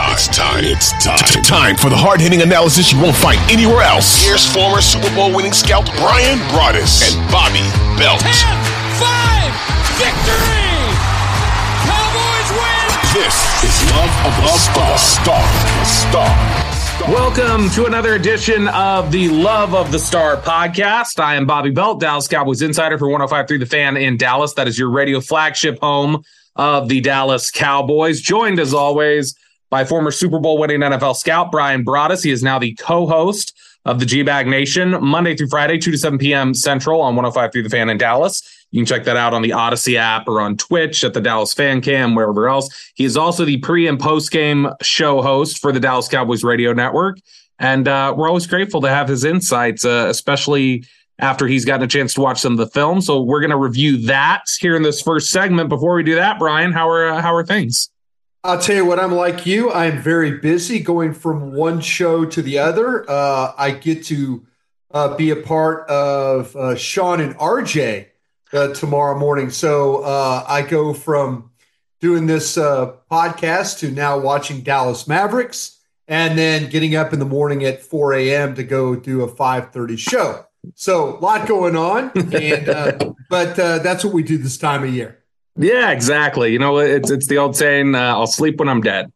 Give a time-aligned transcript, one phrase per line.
[0.00, 0.64] It's time.
[0.64, 1.42] It's time.
[1.42, 4.22] Time for the hard hitting analysis you won't find anywhere else.
[4.22, 7.66] Here's former Super Bowl winning scout Bryan Broaddus and Bobby
[7.98, 8.22] Belt.
[8.22, 8.30] 10,
[8.94, 10.70] 5, victory!
[11.82, 12.86] Cowboys win!
[13.10, 13.34] This
[13.66, 14.98] is Love of the Star.
[14.98, 15.42] Star.
[15.82, 16.30] Star.
[17.10, 21.18] Welcome to another edition of the Love of the Star podcast.
[21.18, 24.54] I am Bobby Belt, Dallas Cowboys insider for 105.3 The Fan in Dallas.
[24.54, 26.22] That is your radio flagship home
[26.54, 28.20] of the Dallas Cowboys.
[28.20, 29.34] Joined as always
[29.70, 32.24] by former Super Bowl winning NFL scout Bryan Broaddus.
[32.24, 36.18] He is now the co-host of the G-Bag Nation Monday through Friday, 2 to 7
[36.18, 36.54] p.m.
[36.54, 38.66] Central on 105 Through The Fan in Dallas.
[38.70, 41.54] You can check that out on the Audacy app or on Twitch at the Dallas
[41.54, 42.92] Fan Cam, wherever else.
[42.94, 46.74] He is also the pre and post game show host for the Dallas Cowboys Radio
[46.74, 47.18] Network.
[47.58, 50.84] And uh, we're always grateful to have his insights, uh, especially
[51.18, 53.00] after he's gotten a chance to watch some of the film.
[53.00, 55.68] So we're going to review that here in this first segment.
[55.68, 57.90] Before we do that, Bryan, how are uh, how are things?
[58.44, 59.72] I'll tell you what, I'm like you.
[59.72, 63.08] I'm very busy going from one show to the other.
[63.10, 64.46] Uh, I get to
[64.92, 68.06] uh, be a part of uh, Sean and RJ
[68.52, 69.50] uh, tomorrow morning.
[69.50, 71.50] So uh, I go from
[72.00, 77.26] doing this uh, podcast to now watching Dallas Mavericks and then getting up in the
[77.26, 78.54] morning at 4 a.m.
[78.54, 80.44] to go do a 5:30 show.
[80.74, 85.18] So a lot going on, and but that's what we do this time of year.
[85.58, 86.52] Yeah, exactly.
[86.52, 89.12] You know, it's it's the old saying, uh, "I'll sleep when I'm dead."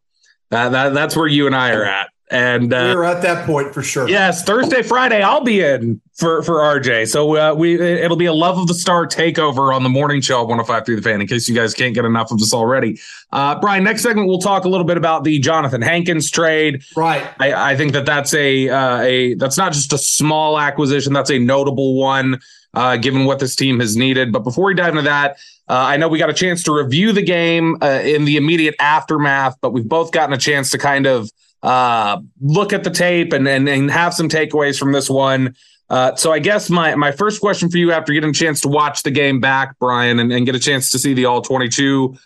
[0.51, 3.73] Uh, that, that's where you and I are at, and uh, we're at that point
[3.73, 4.07] for sure.
[4.09, 7.07] Yes, Thursday, Friday, I'll be in for for RJ.
[7.07, 10.41] So uh, we it'll be a love of the star takeover on the morning show
[10.41, 11.21] of 105 through the fan.
[11.21, 12.99] In case you guys can't get enough of this already,
[13.31, 13.83] uh, Bryan.
[13.83, 16.83] Next segment, we'll talk a little bit about the Johnathan Hankins trade.
[16.95, 17.25] Right.
[17.39, 21.13] I, I think that that's a uh, a that's not just a small acquisition.
[21.13, 22.41] That's a notable one.
[22.75, 24.31] Uh, given what this team has needed.
[24.31, 25.37] But before we dive into that,
[25.69, 28.73] uh, I know we got a chance to review the game uh, in the immediate
[28.79, 31.29] aftermath, but we've both gotten a chance to kind of
[31.61, 35.55] uh, look at the tape and, and, and have some takeaways from this one.
[35.89, 38.67] Uh, so I guess my my first question for you after getting a chance to
[38.67, 42.17] watch the game back, Bryan, and, and get a chance to see the all 22,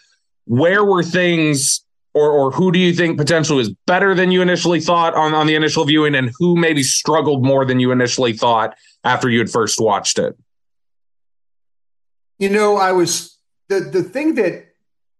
[0.45, 1.83] where were things
[2.13, 5.45] or, or who do you think potentially was better than you initially thought on, on
[5.45, 8.75] the initial viewing and who maybe struggled more than you initially thought
[9.07, 10.37] after you had first watched it?
[12.39, 13.37] You know, I was
[13.69, 14.67] the the thing that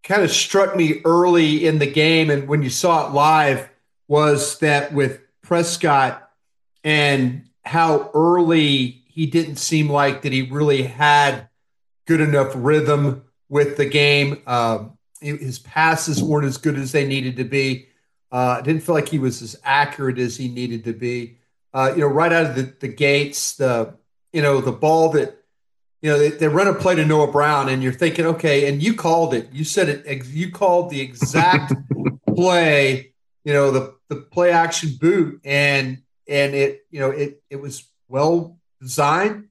[0.04, 3.68] kind of struck me early in the game and when you saw it live
[4.06, 6.30] was that with Prescott
[6.84, 11.48] and how early he didn't seem like that he really had
[12.06, 14.40] good enough rhythm with the game.
[14.46, 17.88] Um, his passes weren't as good as they needed to be.
[18.30, 21.37] Uh, didn't feel like he was as accurate as he needed to be.
[21.74, 23.94] Uh, you know, right out of the, the gates, the
[24.32, 25.38] you know the ball that
[26.00, 28.80] you know, they, they, run a play to Noah Brown, and you're thinking, okay, and
[28.80, 29.48] you called it.
[29.52, 30.26] You said it.
[30.26, 31.72] You called the exact
[32.36, 33.12] play.
[33.44, 37.84] You know, the the play action boot, and and it, you know, it it was
[38.08, 39.48] well designed,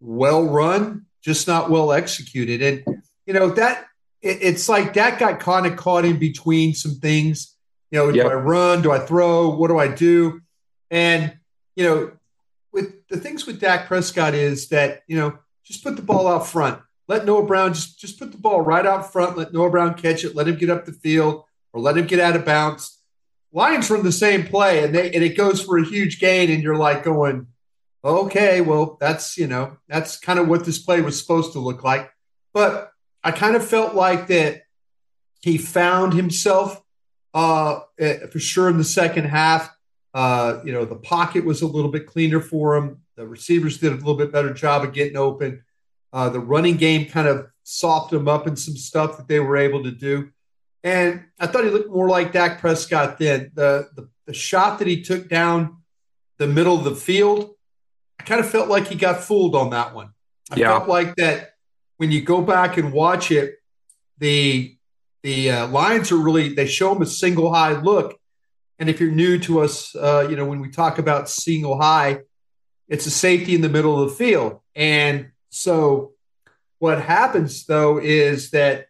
[0.00, 2.60] well run, just not well executed.
[2.60, 3.86] And you know that
[4.20, 7.56] it, it's like that got kind of caught in between some things.
[7.90, 8.26] You know, yep.
[8.26, 8.82] do I run?
[8.82, 9.48] Do I throw?
[9.48, 10.42] What do I do?
[10.90, 11.38] And
[11.76, 12.12] you know,
[12.72, 16.46] with the things with Dak Prescott is that you know just put the ball out
[16.46, 16.80] front.
[17.08, 19.36] Let Noah Brown just, just put the ball right out front.
[19.36, 20.34] Let Noah Brown catch it.
[20.34, 22.98] Let him get up the field or let him get out of bounds.
[23.52, 26.62] Lions run the same play and they and it goes for a huge gain, and
[26.62, 27.46] you're like going,
[28.04, 31.84] okay, well, that's you know, that's kind of what this play was supposed to look
[31.84, 32.10] like.
[32.52, 32.90] But
[33.22, 34.62] I kind of felt like that
[35.40, 36.82] he found himself
[37.34, 39.75] uh, eh, for sure in the second half.
[40.16, 43.02] Uh, you know, the pocket was a little bit cleaner for him.
[43.16, 45.62] The receivers did a little bit better job of getting open.
[46.10, 49.58] Uh, the running game kind of softened them up in some stuff that they were
[49.58, 50.30] able to do.
[50.82, 53.50] And I thought he looked more like Dak Prescott then.
[53.52, 55.82] The, the, the shot that he took down
[56.38, 57.50] the middle of the field,
[58.18, 60.10] I kind of felt like he got fooled on that one.
[60.50, 60.78] I Yeah.
[60.78, 61.50] felt like that
[61.98, 63.56] when you go back and watch it,
[64.18, 64.72] the
[65.22, 68.18] the uh, Lions are really they show him a single high look.
[68.78, 72.20] And if you're new to us, uh, you know when we talk about single high,
[72.88, 74.60] it's a safety in the middle of the field.
[74.74, 76.12] And so
[76.78, 78.88] what happens though is that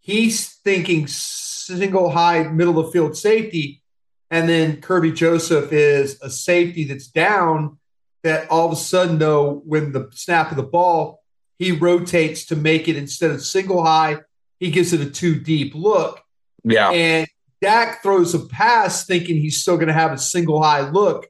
[0.00, 3.82] he's thinking single high middle of the field safety,
[4.30, 7.78] and then Kerby Joseph is a safety that's down.
[8.22, 11.24] That all of a sudden, though, when the snap of the ball,
[11.58, 14.18] he rotates to make it instead of single high,
[14.60, 16.22] he gives it a two deep look.
[16.62, 16.90] Yeah.
[16.90, 17.26] And
[17.62, 21.28] Dak throws a pass thinking he's still going to have a single high look,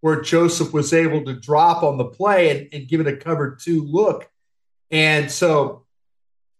[0.00, 3.58] where Joseph was able to drop on the play and, and give it a cover
[3.60, 4.30] two look.
[4.90, 5.84] And so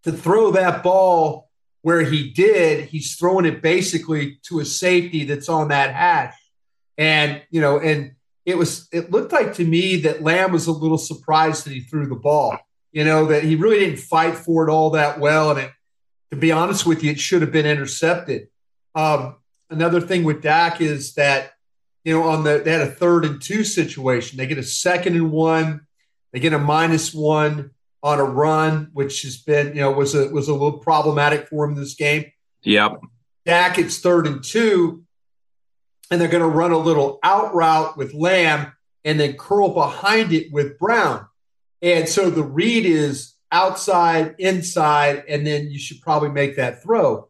[0.05, 1.49] to throw that ball
[1.83, 6.35] where he did, he's throwing it basically to a safety that's on that hash.
[6.99, 8.13] And, you know, and
[8.45, 11.81] it was, it looked like to me that Lamb was a little surprised that he
[11.81, 12.59] threw the ball,
[12.93, 15.51] you know, that he really didn't fight for it all that well.
[15.51, 15.71] And it,
[16.31, 18.49] to be honest with you, it should have been intercepted.
[18.95, 19.37] Um,
[19.71, 21.53] another thing with Dak is that,
[22.05, 24.37] you know, on the, they had a third and two situation.
[24.37, 25.87] They get a second and one,
[26.33, 27.71] they get a minus one
[28.03, 31.65] on a run, which has been, you know, was a was a little problematic for
[31.65, 32.33] him this game.
[32.63, 33.01] Yep.
[33.45, 35.05] Dak, it's third and two,
[36.11, 38.73] and they're going to run a little out route with Lamb
[39.05, 41.27] and then curl behind it with Brown.
[41.81, 47.29] And so the read is outside, inside, and then you should probably make that throw.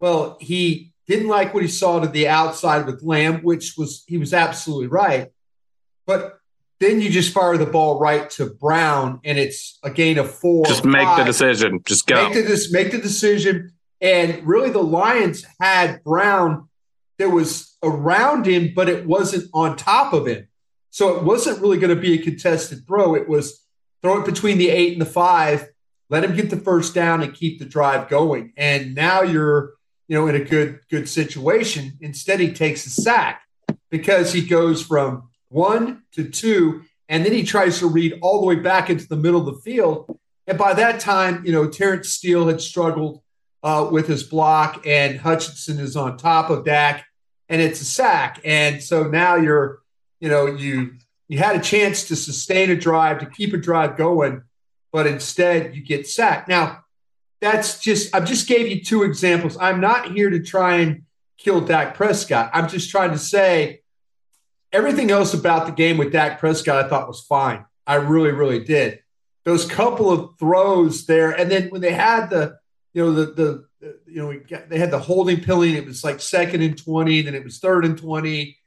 [0.00, 4.18] Well, he didn't like what he saw to the outside with Lamb, which was he
[4.18, 5.28] was absolutely right.
[6.06, 6.38] But
[6.80, 10.64] then you just fire the ball right to Brown, and it's a gain of four.
[10.66, 11.80] Just make the decision.
[11.84, 12.28] Just go.
[12.28, 13.72] Make the, make the decision.
[14.00, 16.68] And really, the Lions had Brown
[17.18, 20.46] There was around him, but it wasn't on top of him.
[20.90, 23.14] So it wasn't really going to be a contested throw.
[23.14, 23.64] It was
[24.02, 25.68] throw it between the eight and the five,
[26.08, 28.52] let him get the first down and keep the drive going.
[28.56, 29.74] And now you're,
[30.08, 31.98] you know, in a good good situation.
[32.00, 33.42] Instead, he takes a sack
[33.90, 38.46] because he goes from one to two, and then he tries to read all the
[38.46, 40.18] way back into the middle of the field.
[40.46, 43.22] And by that time, you know, Terence Steele had struggled
[43.62, 47.04] uh, with his block, and Hutchinson is on top of Dak,
[47.48, 48.40] and it's a sack.
[48.44, 49.80] And so now you're,
[50.20, 50.94] you know, you
[51.28, 54.42] you had a chance to sustain a drive, to keep a drive going,
[54.90, 56.48] but instead you get sacked.
[56.48, 56.84] Now,
[57.40, 59.56] that's just I just gave you two examples.
[59.60, 61.02] I'm not here to try and
[61.36, 62.50] kill Dak Prescott.
[62.52, 63.82] I'm just trying to say
[64.72, 67.64] everything else about the game with Dak Prescott I thought was fine.
[67.86, 69.00] I really, really did.
[69.44, 72.58] Those couple of throws there, and then when they had the,
[72.92, 73.26] you know, the
[73.80, 75.76] the, you know, got, they had the holding penalty.
[75.76, 78.57] It was like second and twenty, then it was third and twenty,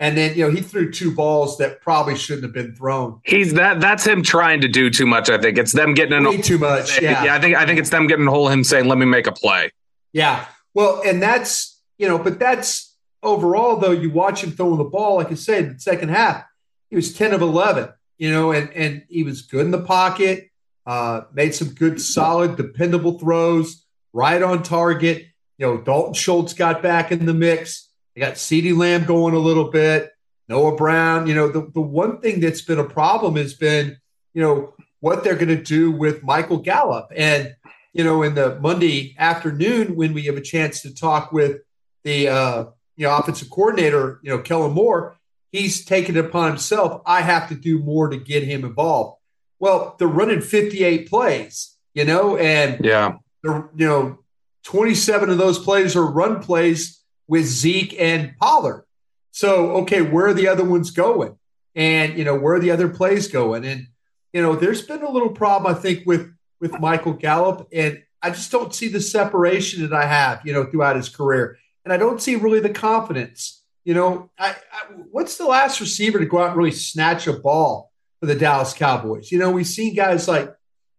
[0.00, 3.20] and then you know he threw two balls that probably shouldn't have been thrown.
[3.24, 3.80] He's that.
[3.80, 5.30] That's him trying to do too much.
[5.30, 6.24] I think it's them getting in.
[6.24, 7.00] Way too much.
[7.00, 7.24] Yeah.
[7.24, 7.56] yeah, I think.
[7.56, 9.70] I think it's them getting a hold of him saying, "Let me make a play."
[10.12, 10.46] Yeah.
[10.74, 15.16] Well, and that's, you know, but that's overall, though, you watch him throwing the ball,
[15.16, 16.44] like I said, in the second half,
[16.88, 17.88] he was 10 of 11,
[18.18, 20.50] you know, and, and he was good in the pocket,
[20.86, 25.26] uh, made some good, solid, dependable throws, right on target.
[25.58, 27.89] You know, Dalton Schultz got back in the mix.
[28.14, 30.10] They got CeeDee Lamb going a little bit,
[30.48, 31.26] Noah Brown.
[31.26, 33.96] You know, the, the one thing that's been a problem has been,
[34.34, 37.10] you know, what they're going to do with Michael Gallup.
[37.14, 37.54] And,
[37.92, 41.58] you know, in the Monday afternoon when we have a chance to talk with
[42.04, 42.64] the uh,
[42.96, 45.18] you know offensive coordinator, you know, Kellen Moore,
[45.52, 47.02] he's taken it upon himself.
[47.06, 49.18] I have to do more to get him involved.
[49.58, 53.14] Well, they're running 58 plays, you know, and Yeah.
[53.42, 54.18] they're you know
[54.64, 56.99] 27 of those plays are run plays
[57.30, 58.84] with Zeke and Pollard.
[59.30, 61.38] So okay, where are the other ones going?
[61.76, 63.64] And you know where are the other plays going?
[63.64, 63.86] And
[64.32, 66.28] you know there's been a little problem I think with
[66.60, 70.64] with Michael Gallup, and I just don't see the separation that I have you know
[70.64, 73.62] throughout his career, and I don't see really the confidence.
[73.84, 77.32] You know, I, I, what's the last receiver to go out and really snatch a
[77.32, 79.32] ball for the Dallas Cowboys?
[79.32, 80.52] You know, we've seen guys like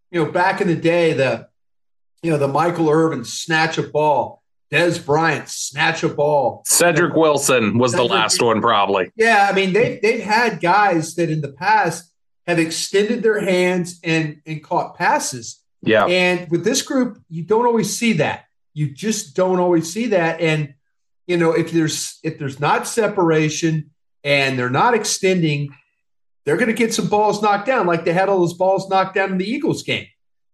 [0.09, 1.49] you know back in the day the
[2.23, 4.40] you know the Michael Irvin snatch a ball,
[4.71, 9.11] Dez Bryant snatch a ball, Cedrick Wilson was the last one, probably.
[9.15, 12.11] yeah, I mean they've they've had guys that in the past
[12.47, 15.61] have extended their hands and and caught passes.
[15.81, 16.05] Yeah.
[16.05, 18.45] And with this group, you don't always see that.
[18.73, 20.39] You just don't always see that.
[20.39, 20.75] And
[21.27, 23.91] you know, if there's if there's not separation
[24.23, 25.69] and they're not extending,
[26.45, 29.15] they're going to get some balls knocked down, like they had all those balls knocked
[29.15, 30.07] down in the Eagles game.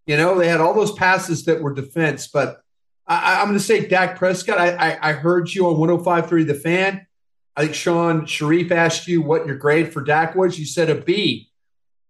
[0.06, 2.62] You know, they had all those passes that were defense, but
[3.08, 4.58] I, am going to say Dak Prescott.
[4.58, 7.08] I, I, I heard you on 105.3 The Fan.
[7.56, 10.60] I think Shan Shariff asked you what your grade for Dak was.
[10.60, 11.50] You said a B.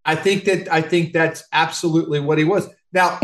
[0.04, 2.68] I think that I think that's absolutely what he was.
[2.94, 3.20] Now,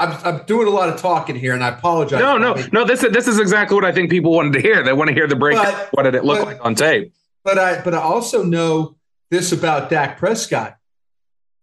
[0.00, 2.20] I'm, I'm doing a lot of talking here, and I apologize.
[2.20, 2.84] No, no, no.
[2.84, 4.82] This is this is exactly what I think people wanted to hear.
[4.82, 5.58] They want to hear the break.
[5.92, 7.12] what did it look but, like on tape?
[7.44, 8.96] But I but I also know
[9.30, 10.76] this about Dak Prescott.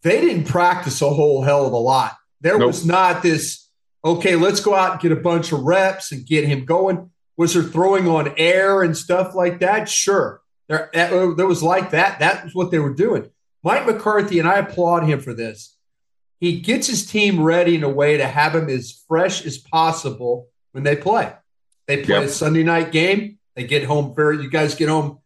[0.04, 2.16] They didn't practice a whole hell of a lot.
[2.42, 2.68] There nope.
[2.68, 3.67] was not this.
[4.08, 7.12] Okay, let's go out and get a bunch of reps and get him going.
[7.36, 9.90] Was there throwing on air and stuff like that?
[9.90, 12.20] Sure, there there oh, was like that.
[12.20, 13.30] That was what they were doing.
[13.64, 15.78] Mike McCarthy and I applaud him for this
[16.40, 20.48] he gets his team ready in a way to have him as fresh as possible
[20.72, 21.34] when they play.
[21.88, 22.24] They play yep.
[22.26, 23.40] a Sunday night game.
[23.56, 25.20] They get home very, you guys get home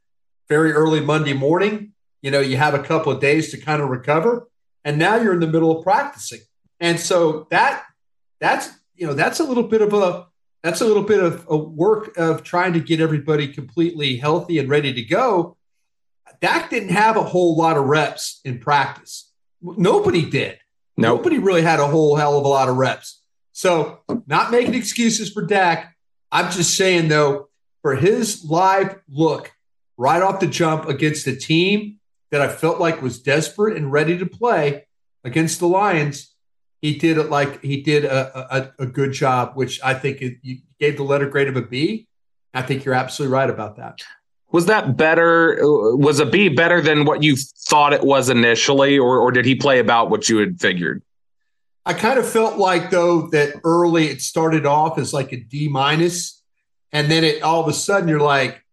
[0.47, 1.93] very early Monday morning.
[2.21, 4.47] You know, you have a couple of days to kind of recover.
[4.85, 6.39] And now you're in the middle of practicing.
[6.79, 7.83] And so that,
[8.41, 10.27] that's, you know, that's a little bit of a,
[10.63, 14.69] that's a little bit of a work of trying to get everybody completely healthy and
[14.69, 15.55] ready to go.
[16.41, 19.31] Dak didn't have a whole lot of reps in practice.
[19.61, 20.59] Nobody did.
[20.97, 21.19] Nope.
[21.19, 23.21] Nobody really had a whole hell of a lot of reps.
[23.53, 25.95] So, not making excuses for Dak.
[26.31, 27.49] I'm just saying, though,
[27.81, 29.51] for his live look
[29.97, 31.99] right off the jump against a team
[32.31, 34.85] that I felt like was desperate and ready to play
[35.23, 36.30] against the Lions,
[36.81, 40.37] he did it like he did a, a, a good job, which I think it,
[40.41, 42.07] you gave the letter grade of a B.
[42.53, 44.01] I think you're absolutely right about that.
[44.51, 45.57] Was that better?
[45.61, 49.55] Was a B better than what you thought it was initially, or, or did he
[49.55, 51.01] play about what you had figured?
[51.85, 55.69] I kind of felt like though that early it started off as like a D
[55.69, 56.43] minus,
[56.91, 58.63] and then it all of a sudden you're like,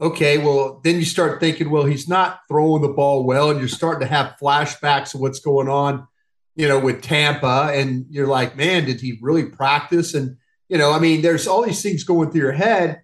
[0.00, 3.68] okay, well then you start thinking, well he's not throwing the ball well, and you're
[3.68, 6.06] starting to have flashbacks of what's going on,
[6.56, 10.14] you know, with Tampa, and you're like, man, did he really practice?
[10.14, 13.02] And you know, I mean, there's all these things going through your head,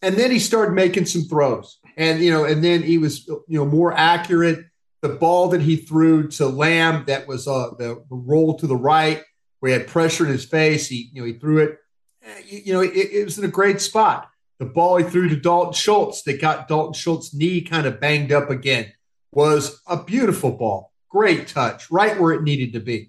[0.00, 3.58] and then he started making some throws, and you know, and then he was you
[3.58, 4.64] know more accurate.
[5.02, 8.76] The ball that he threw to Lamb that was uh, the, the roll to the
[8.76, 9.22] right
[9.60, 10.86] where he had pressure in his face.
[10.86, 11.78] He you know he threw it.
[12.24, 14.30] Eh, you, know it, it was in a great spot.
[14.60, 18.32] The ball he threw to Dalton Schultz that got Dalton Schultz's knee kind of banged
[18.32, 18.92] up again
[19.32, 20.92] was a beautiful ball.
[21.14, 23.08] Great touch, right where it needed to be.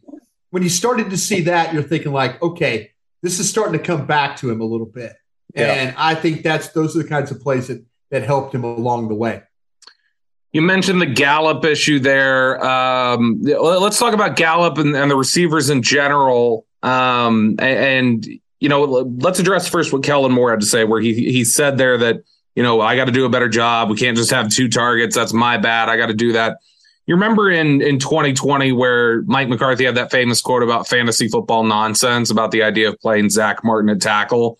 [0.51, 2.91] When you started to see that, you're thinking like, okay,
[3.24, 5.13] this is starting to come back to him a little bit.
[5.55, 5.74] Yeah.
[5.74, 9.07] And I think that's those are the kinds of plays that that helped him along
[9.07, 9.41] the way.
[10.53, 12.63] You mentioned the Gallup issue there.
[12.63, 16.67] Um, let's talk about Gallup and, and the receivers in general.
[16.83, 18.27] Um, and, and,
[18.59, 21.79] you know, let's address first what Kellen Moore had to say, where he he said
[21.79, 22.24] there that
[22.55, 23.89] you know I got to do a better job.
[23.89, 25.15] We can't just have two targets.
[25.15, 25.89] That's my bad.
[25.89, 26.59] I got to do that.
[27.07, 31.63] You remember in in 2020 where Mike McCarthy had that famous quote about fantasy football
[31.63, 34.57] nonsense about the idea of playing Zack Martin at tackle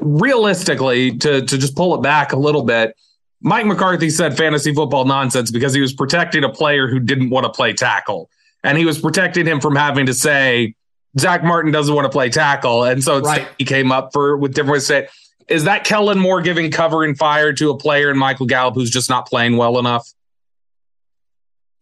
[0.00, 2.96] realistically, to to just pull it back a little bit,
[3.40, 7.44] Mike McCarthy said fantasy football nonsense because he was protecting a player who didn't want
[7.44, 8.30] to play tackle,
[8.62, 10.74] and he was protecting him from having to say
[11.18, 13.48] Zack Martin doesn't want to play tackle, and so right.
[13.58, 15.08] he came up for with different ways to say.
[15.48, 18.88] Is that Kellen Moore giving cover and fire to a player in Michael Gallup who's
[18.88, 20.08] just not playing well enough?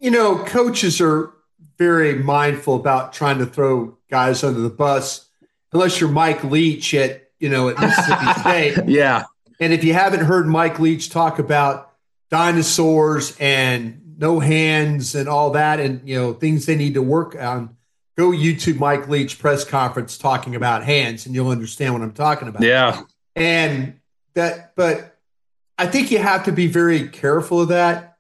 [0.01, 1.33] You know, coaches are
[1.77, 5.29] very mindful about trying to throw guys under the bus,
[5.73, 8.79] unless you're Mike Leach at you know, at Mississippi State.
[8.87, 9.25] yeah.
[9.61, 11.93] And if you haven't heard Mike Leach talk about
[12.31, 17.35] dinosaurs and no hands and all that, and you know things they need to work
[17.37, 17.77] on,
[18.17, 22.49] go YouTube Mike Leach press conference talking about hands, and you'll understand what I'm talking
[22.49, 22.63] about.
[22.63, 23.03] Yeah.
[23.35, 24.01] And
[24.35, 25.17] that, but
[25.77, 28.17] I think you have to be very careful of that.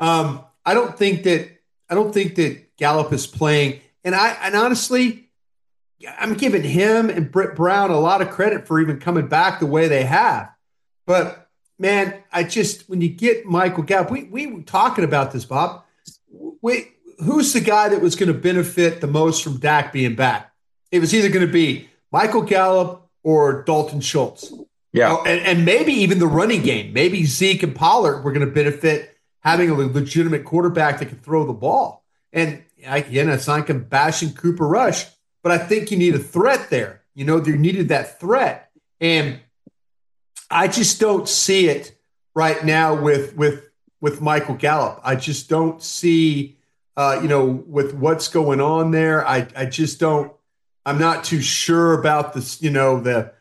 [0.00, 1.50] Um, I don't think that
[1.88, 5.30] I don't think that Gallup is playing, and I and honestly,
[6.18, 9.66] I'm giving him and Britt Brown a lot of credit for even coming back the
[9.66, 10.50] way they have.
[11.06, 15.44] But man, I just when you get Michael Gallup, we we were talking about this,
[15.44, 15.84] Bob.
[16.30, 16.92] Wait,
[17.22, 20.52] who's the guy that was going to benefit the most from Dak being back?
[20.90, 24.52] It was either going to be Michael Gallup or Dalton Schultz.
[24.92, 26.92] Yeah, oh, and, and maybe even the running game.
[26.92, 29.13] Maybe Zeke and Pollard were going to benefit
[29.44, 32.04] having a legitimate quarterback that can throw the ball.
[32.32, 35.06] And again, it's not like I'm bashing Cooper Rush
[35.44, 37.02] but I think you need a threat there.
[37.14, 38.70] You know, you needed that threat.
[39.00, 39.38] And
[40.50, 41.96] I just don't see it
[42.34, 43.68] right now with with
[44.00, 45.00] with Michael Gallup.
[45.04, 46.56] I just don't see
[46.96, 49.26] uh, you know, with what's going on there.
[49.26, 50.32] I I just don't
[50.86, 53.32] I'm not too sure about this, you know, the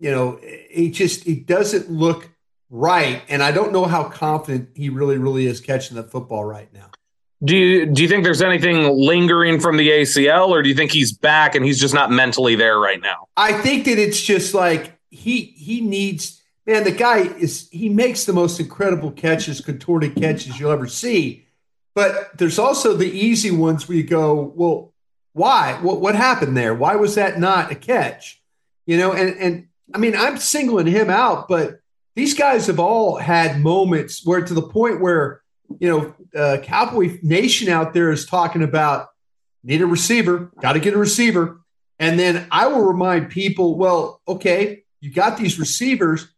[0.00, 2.28] you know, it just it doesn't look
[2.72, 3.22] right.
[3.28, 6.90] And I don't know how confident he really, really is catching the football right now.
[7.44, 10.92] Do you do you think there's anything lingering from the ACL, or do you think
[10.92, 13.26] he's back and he's just not mentally there right now?
[13.36, 16.84] I think that it's just like he he needs man.
[16.84, 21.46] The guy is he makes the most incredible catches, contorted catches you'll ever see.
[21.94, 24.94] But there's also the easy ones where you go, well,
[25.32, 25.78] why?
[25.82, 26.74] What what happened there?
[26.74, 28.40] Why was that not a catch?
[28.86, 31.80] You know, and and I mean, I'm singling him out, but
[32.14, 35.42] these guys have all had moments where to the point where
[35.80, 39.08] you know, uh, Cowboy Nation out there is talking about
[39.62, 41.60] need a receiver, got to get a receiver.
[41.98, 46.28] And then I will remind people, well, okay, you got these receivers.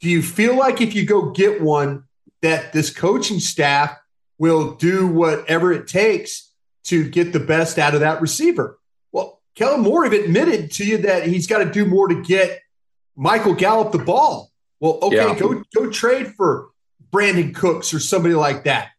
[0.00, 2.04] Do you feel like if you go get one,
[2.42, 3.96] that this coaching staff
[4.38, 6.52] will do whatever it takes
[6.84, 8.78] to get the best out of that receiver?
[9.10, 12.60] Well, Kellen Moore have admitted to you that he's got to do more to get
[13.16, 14.50] Michael Gallup the ball.
[14.80, 15.38] Well, okay, yeah.
[15.38, 16.68] go go trade for
[17.12, 18.90] Brandin Cooks or somebody like that.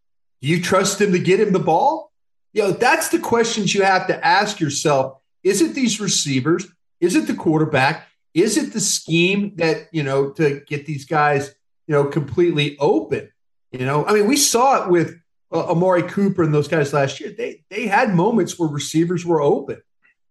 [0.42, 2.12] Do you trust him to get him the ball?
[2.54, 5.22] You know, that's the questions you have to ask yourself.
[5.44, 6.68] Is it these receivers?
[7.00, 8.08] Is it the quarterback?
[8.34, 11.54] Is it the scheme that, you know, to get these guys,
[11.88, 13.32] you know, completely open?
[13.72, 15.20] You know, I mean, we saw it with
[15.52, 17.32] uh, Amari Cooper and those guys last year.
[17.32, 19.82] They they had moments where receivers were open,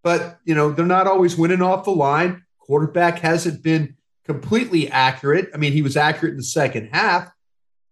[0.03, 2.45] but you know, they're not always winning off the line.
[2.59, 3.96] Quarterback hasn't been
[4.27, 5.51] completely accurate.
[5.55, 7.31] I mean, he was accurate in the second half,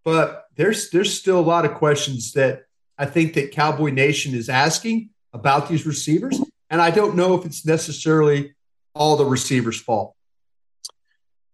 [0.05, 2.65] but there's there's still a lot of questions that
[2.99, 7.47] I think that Cowboy Nation is asking about these receivers, and I don't know if
[7.47, 8.55] it's necessarily
[8.95, 10.15] all the receivers' fault.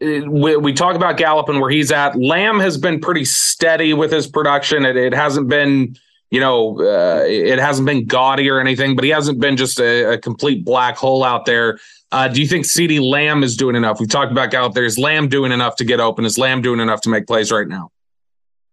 [0.01, 2.19] We, we talk about Gallup and where he's at.
[2.19, 4.87] Lamb has been pretty steady with his production.
[4.87, 5.97] It, it hasn't been,
[6.31, 10.13] you know, uh, it hasn't been gaudy or anything, but he hasn't been just a,
[10.13, 11.79] a complete black hole out there.
[12.13, 14.01] Uh, do you think CeeDee Lamb is doing enough?
[14.01, 14.85] We've talked about Gallup there.
[14.85, 16.25] Is Lamb doing enough to get open?
[16.25, 17.93] Is Lamb doing enough to make plays right now?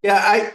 [0.01, 0.53] Yeah, I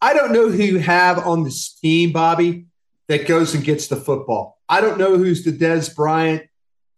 [0.00, 2.66] I don't know who you have on this team, Bobby,
[3.08, 4.58] that goes and gets the football.
[4.68, 6.42] I don't know who's the Dez Bryant.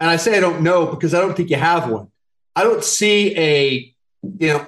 [0.01, 2.09] And I say I don't know because I don't think you have one.
[2.55, 4.67] I don't see a, you know,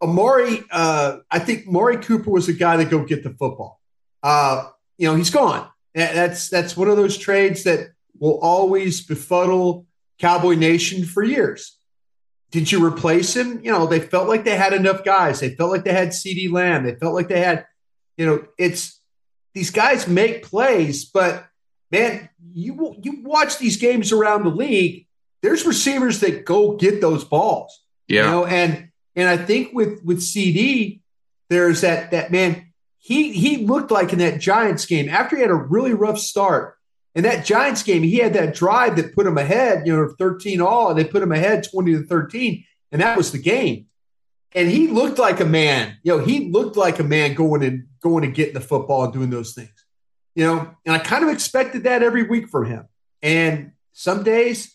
[0.00, 3.80] Amari, uh, I think Maury Cooper was the guy that go get the football.
[4.22, 5.68] Uh, you know, he's gone.
[5.94, 9.86] That's that's one of those trades that will always befuddle
[10.18, 11.78] Cowboy Nation for years.
[12.50, 13.60] Did you replace him?
[13.62, 15.40] You know, they felt like they had enough guys.
[15.40, 16.84] They felt like they had CeeDee Lamb.
[16.84, 17.66] They felt like they had,
[18.16, 19.00] you know, it's
[19.54, 21.46] these guys make plays, but
[21.90, 25.06] man, you you watch these games around the league.
[25.42, 27.84] There's receivers that go get those balls.
[28.06, 28.24] Yeah.
[28.24, 31.00] You know, and and I think with with CeeDee,
[31.50, 32.64] there's that that man.
[32.96, 36.77] He he looked like in that Giants game after he had a really rough start
[37.14, 40.60] in that Giants game, he had that drive that put him ahead, you know, 13
[40.60, 43.86] all, and they put him ahead 20 to 13, and that was the game.
[44.52, 47.86] And he looked like a man, you know, he looked like a man going and
[48.00, 49.84] going and getting the football and doing those things,
[50.34, 50.74] you know.
[50.86, 52.88] And I kind of expected that every week from him.
[53.22, 54.74] And some days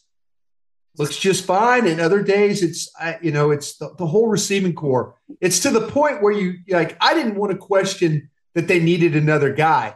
[0.97, 2.91] looks just fine, and other days it's,
[3.21, 5.15] you know, it's the, the whole receiving corps.
[5.41, 9.15] It's to the point where you like, I didn't want to question that they needed
[9.15, 9.95] another guy,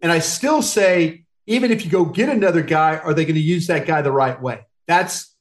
[0.00, 3.40] and I still say even if you go get another guy, are they going to
[3.40, 4.66] use that guy the right way?
[4.86, 5.34] That's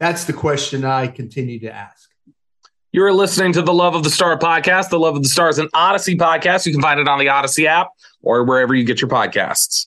[0.00, 2.08] that's the question I continue to ask.
[2.92, 4.90] You're listening to the Love of the Star podcast.
[4.90, 6.66] The Love of the Star is an Audacy podcast.
[6.66, 7.88] You can find it on the Audacy app
[8.22, 9.86] or wherever you get your podcasts.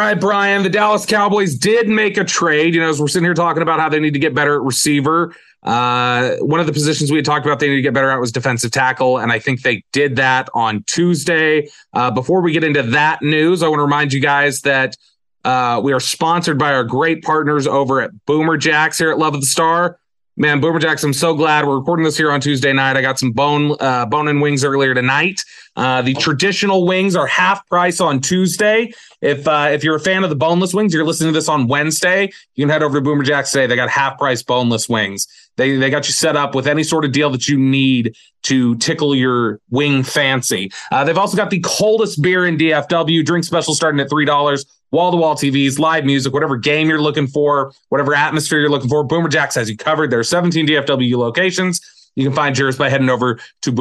[0.00, 2.74] All right, Bryan, the Dallas Cowboys did make a trade.
[2.74, 4.62] You know, as we're sitting here talking about how they need to get better at
[4.62, 5.36] receiver.
[5.62, 8.18] Uh, one of the positions we had talked about they need to get better at
[8.18, 11.68] was defensive tackle, and I think they did that on Tuesday.
[11.92, 14.96] Uh, before we get into that news, I want to remind you guys that
[15.44, 19.34] uh, we are sponsored by our great partners over at Boomer Jacks here at Love
[19.34, 19.98] of the Star.
[20.38, 22.96] Man, Boomer Jacks, I'm so glad we're recording this here on Tuesday night.
[22.96, 25.42] I got some bone uh, bone and wings earlier tonight.
[25.76, 28.92] Uh, the traditional wings are half price on Tuesday.
[29.20, 31.68] If uh, if you're a fan of the boneless wings, you're listening to this on
[31.68, 32.30] Wednesday.
[32.54, 33.66] You can head over to Boomer Jacks today.
[33.66, 35.26] They got half price boneless wings.
[35.56, 38.76] They they got you set up with any sort of deal that you need to
[38.76, 40.72] tickle your wing fancy.
[40.90, 43.24] Uh, they've also got the coldest beer in DFW.
[43.24, 44.64] Drink special starting at three dollars.
[44.92, 48.88] Wall to wall TVs, live music, whatever game you're looking for, whatever atmosphere you're looking
[48.88, 49.04] for.
[49.04, 50.10] Boomer Jacks has you covered.
[50.10, 51.80] There are 17 DFW locations.
[52.16, 53.72] You can find yours by heading over to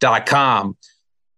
[0.00, 0.76] boomerjacks.com.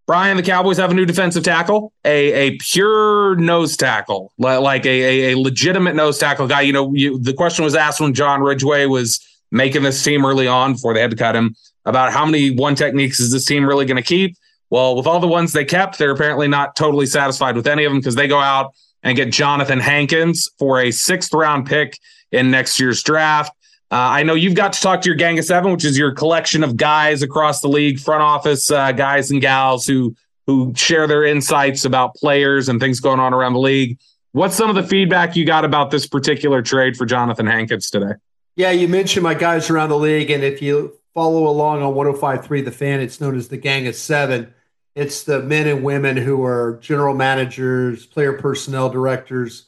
[0.06, 5.32] Bryan, the Cowboys have a new defensive tackle, a, a pure nose tackle, like a,
[5.32, 6.62] a, legitimate nose tackle guy.
[6.62, 10.48] You know, you, the question was asked when John Ridgeway was making this team early
[10.48, 13.64] on before they had to cut him about how many one techniques is this team
[13.64, 14.36] really going to keep.
[14.68, 17.92] Well, with all the ones they kept, they're apparently not totally satisfied with any of
[17.92, 21.96] them because they go out and get Johnathan Hankins for a sixth round pick
[22.32, 23.52] in next year's draft.
[23.92, 26.12] Uh, I know you've got to talk to your gang of seven, which is your
[26.12, 30.14] collection of guys across the league, front office uh, guys and gals who
[30.46, 33.98] who share their insights about players and things going on around the league.
[34.32, 38.14] What's some of the feedback you got about this particular trade for Johnathan Hankins today?
[38.56, 42.64] Yeah, you mentioned my guys around the league, and if you follow along on 105.3
[42.64, 44.52] The Fan, it's known as the Gang of Seven.
[44.94, 49.66] It's the men and women who are general managers, player personnel directors,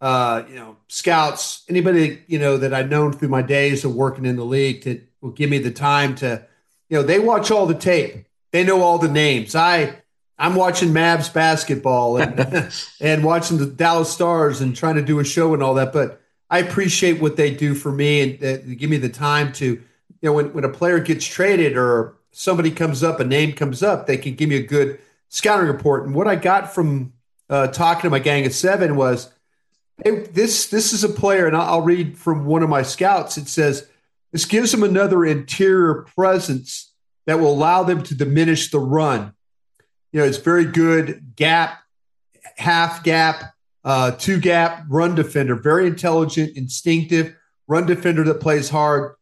[0.00, 4.26] uh, you know, scouts, anybody, you know, that I've known through my days of working
[4.26, 6.44] in the league to will give me the time to,
[6.88, 8.26] you know, they watch all the tape.
[8.52, 9.54] They know all the names.
[9.54, 10.02] I
[10.38, 15.24] I'm watching Mavs basketball and and watching the Dallas Stars and trying to do a
[15.24, 15.92] show and all that.
[15.92, 19.66] But I appreciate what they do for me and uh, give me the time to,
[19.66, 19.82] you
[20.22, 24.06] know, when, when a player gets traded or somebody comes up, a name comes up,
[24.06, 26.06] they can give me a good scouting report.
[26.06, 27.12] And what I got from
[27.50, 29.30] uh, talking to my gang of seven was
[30.04, 33.36] this this is a player, and I'll read from one of my scouts.
[33.36, 33.88] It says
[34.32, 36.92] this gives them another interior presence
[37.26, 39.32] that will allow them to diminish the run.
[40.12, 41.80] You know, it's very good gap,
[42.56, 45.54] half gap, uh, two gap run defender.
[45.54, 47.34] Very intelligent, instinctive
[47.66, 49.14] run defender that plays hard,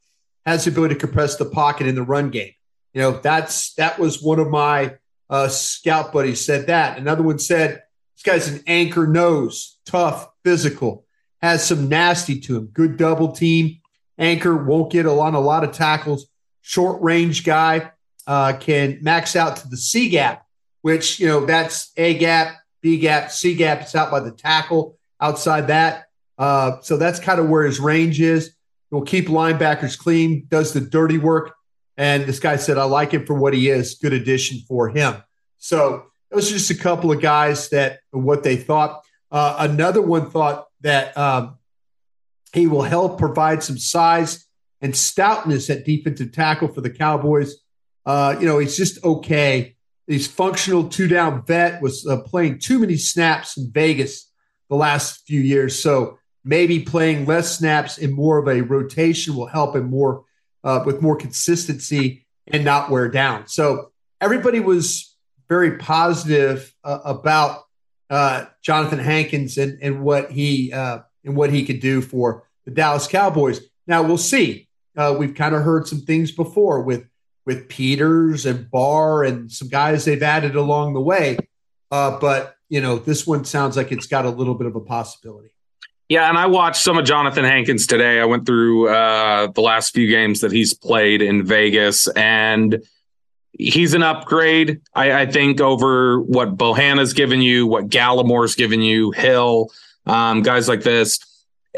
[0.44, 2.52] has the ability to compress the pocket in the run game.
[2.94, 4.96] You know, that's that was one of my
[5.28, 6.98] uh, scout buddies said that.
[6.98, 7.82] Another one said
[8.14, 11.04] this guy's an anchor nose, tough, physical,
[11.42, 12.66] has some nasty to him.
[12.66, 13.80] Good double team.
[14.16, 16.26] Anchor won't get lot, a lot of tackles.
[16.62, 17.90] Short range guy
[18.28, 20.46] uh, can max out to the C gap,
[20.82, 23.80] which, you know, that's A gap, B gap, C gap.
[23.80, 26.04] It's out by the tackle outside that.
[26.38, 28.54] Uh, so that's kind of where his range is.
[28.90, 31.56] He'll keep linebackers clean, does the dirty work.
[31.96, 33.96] And this guy said, I like him for what he is.
[33.96, 35.24] Good addition for him.
[35.58, 39.02] So those are just a couple of guys that what they thought.
[39.30, 41.58] Uh, another one thought that um,
[42.52, 44.46] he will help provide some size
[44.80, 47.56] and stoutness at defensive tackle for the Cowboys.
[48.04, 49.76] Uh, you know, he's just okay.
[50.06, 54.30] He's functional two down vet was uh, playing too many snaps in Vegas
[54.70, 55.82] the last few years.
[55.82, 60.24] So maybe playing less snaps in more of a rotation will help him more
[60.62, 63.48] uh, with more consistency and not wear down.
[63.48, 65.16] So everybody was
[65.48, 67.62] very positive uh, about
[68.10, 72.70] uh, Johnathan Hankins and, and what he uh, and what he could do for the
[72.70, 73.60] Dallas Cowboys.
[73.86, 74.68] Now we'll see.
[74.96, 77.06] Uh, we've kind of heard some things before with
[77.44, 81.38] with Peters and Barr and some guys they've added along the way,
[81.90, 84.80] uh, but you know this one sounds like it's got a little bit of a
[84.80, 85.50] possibility.
[86.08, 88.20] Yeah, and I watched some of Johnathan Hankins today.
[88.20, 92.80] I went through uh, the last few games that he's played in Vegas, and
[93.58, 99.10] he's an upgrade, I, I think, over what Bohanna's given you, what Gallimore's given you,
[99.12, 99.70] Hill,
[100.06, 101.18] um, guys like this.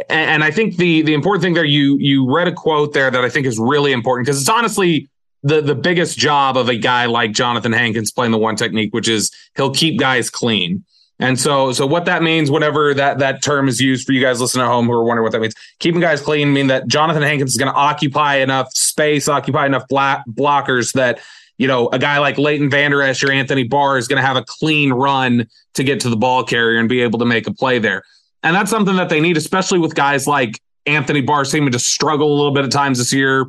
[0.09, 3.11] And, and I think the the important thing there, you you read a quote there
[3.11, 5.09] that I think is really important because it's honestly
[5.43, 9.09] the the biggest job of a guy like Johnathan Hankins playing the one technique, which
[9.09, 10.85] is he'll keep guys clean.
[11.21, 14.41] And so, so what that means, whenever that that term is used for you guys
[14.41, 17.23] listening at home who are wondering what that means, keeping guys clean mean that Johnathan
[17.23, 21.19] Hankins is going to occupy enough space, occupy enough black blockers that
[21.59, 24.37] you know, a guy like Leighton Vander Esch or Anthony Barr is going to have
[24.37, 27.53] a clean run to get to the ball carrier and be able to make a
[27.53, 28.03] play there.
[28.43, 32.33] And that's something that they need, especially with guys like Anthony Barr seeming to struggle
[32.33, 33.47] a little bit at times this year.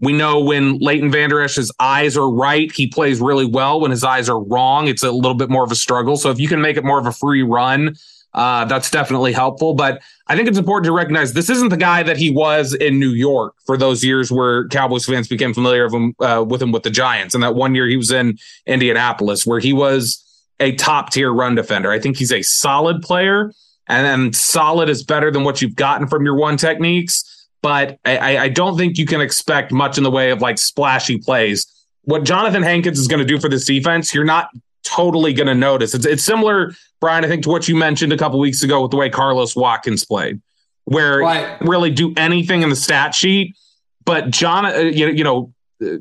[0.00, 3.80] We know when Leighton Vander Esch's eyes are right, he plays really well.
[3.80, 6.16] When his eyes are wrong, it's a little bit more of a struggle.
[6.16, 7.96] So if you can make it more of a free run,
[8.34, 9.74] uh, that's definitely helpful.
[9.74, 12.98] But I think it's important to recognize this isn't the guy that he was in
[12.98, 16.72] New York for those years where Cowboys fans became familiar with him, uh, with him
[16.72, 17.34] with the Giants.
[17.34, 20.20] And that one year he was in Indianapolis where he was
[20.58, 21.92] a top tier run defender.
[21.92, 23.52] I think he's a solid player
[23.86, 27.46] and then solid is better than what you've gotten from your one techniques.
[27.62, 31.18] but I, I don't think you can expect much in the way of like splashy
[31.18, 31.66] plays.
[32.02, 34.50] What Johnathan Hankins is going to do for this defense, you're not
[34.84, 35.94] totally going to notice.
[35.94, 38.90] It's, it's similar, Bryan, I think, to what you mentioned a couple weeks ago with
[38.90, 40.40] the way Carlos Watkins played,
[40.84, 41.60] where right.
[41.60, 43.56] really do anything in the stat sheet,
[44.04, 45.52] but John, uh, you, you know,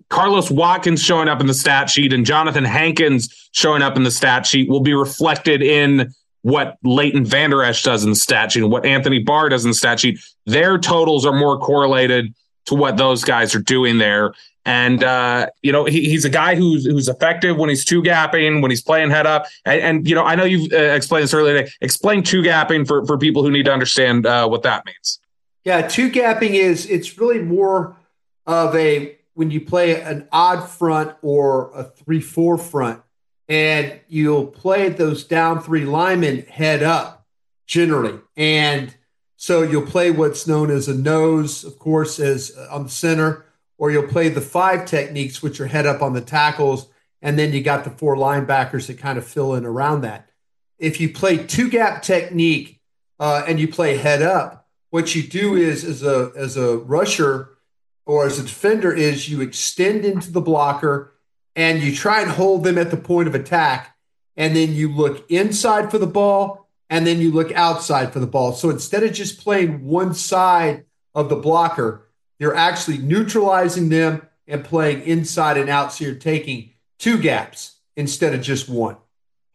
[0.10, 4.12] Carlos Watkins showing up in the stat sheet and Johnathan Hankins showing up in the
[4.12, 8.63] stat sheet will be reflected in what Leighton Vander Esch does in the stat sheet
[8.63, 10.19] and what Anthony Barr does in the stat sheet.
[10.46, 12.34] Their totals are more correlated
[12.65, 14.34] to what those guys are doing there.
[14.65, 18.62] And uh, you know he, he's a guy who's who's effective when he's two gapping,
[18.62, 19.45] when he's playing head up.
[19.65, 21.60] And, and you know I know you've uh, explained this earlier.
[21.60, 21.71] Today.
[21.82, 25.19] Explain two gapping for for people who need to understand uh, what that means.
[25.65, 27.97] Yeah, two gapping is it's really more
[28.45, 33.02] of a when you play an odd front or a three four front,
[33.49, 37.26] and you'll play those down three linemen head up
[37.65, 38.95] generally, and
[39.36, 43.42] so you'll play what's known as a nose, of course, as uh, on the center,
[43.77, 46.88] or you'll play the five techniques, which are head up on the tackles,
[47.21, 50.29] and then you got the four linebackers that kind of fill in around that.
[50.77, 52.79] If you play two gap technique
[53.19, 57.57] uh, and you play head up, what you do is as a as a rusher
[58.05, 61.13] or as a defender is you extend into the blocker
[61.55, 63.95] and you try and hold them at the point of attack.
[64.36, 68.27] And then you look inside for the ball and then you look outside for the
[68.27, 68.53] ball.
[68.53, 72.07] So instead of just playing one side of the blocker,
[72.39, 75.93] you're actually neutralizing them and playing inside and out.
[75.93, 78.98] So you're taking two gaps instead of just one.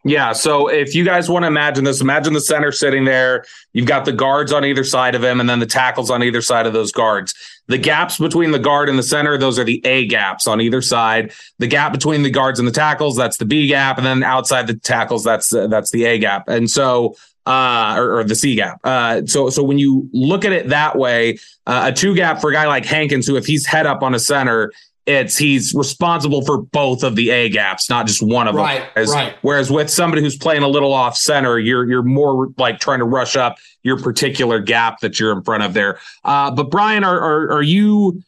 [0.05, 0.33] Yeah.
[0.33, 3.45] So if you guys want to imagine this, imagine the center sitting there.
[3.73, 6.41] You've got the guards on either side of him and then the tackles on either
[6.41, 7.35] side of those guards.
[7.67, 10.81] The gaps between the guard and the center, those are the A gaps on either
[10.81, 11.33] side.
[11.59, 13.99] The gap between the guards and the tackles, that's the B gap.
[13.99, 16.49] And then outside the tackles, that's, uh, that's the A gap.
[16.49, 17.17] And so,
[17.49, 18.79] uh, or, or, the C gap.
[18.85, 22.51] Uh, so, so when you look at it that way, uh, a two gap for
[22.51, 24.71] a guy like Hankins, who if he's head up on a center,
[25.07, 28.89] it's he's responsible for both of the A gaps, not just one of right, them.
[28.93, 29.35] Whereas, right.
[29.41, 33.07] whereas with somebody who's playing a little off center, you're you're more like trying to
[33.07, 35.99] rush up your particular gap that you're in front of there.
[36.25, 38.23] Uh, but Bryan, are, are are you?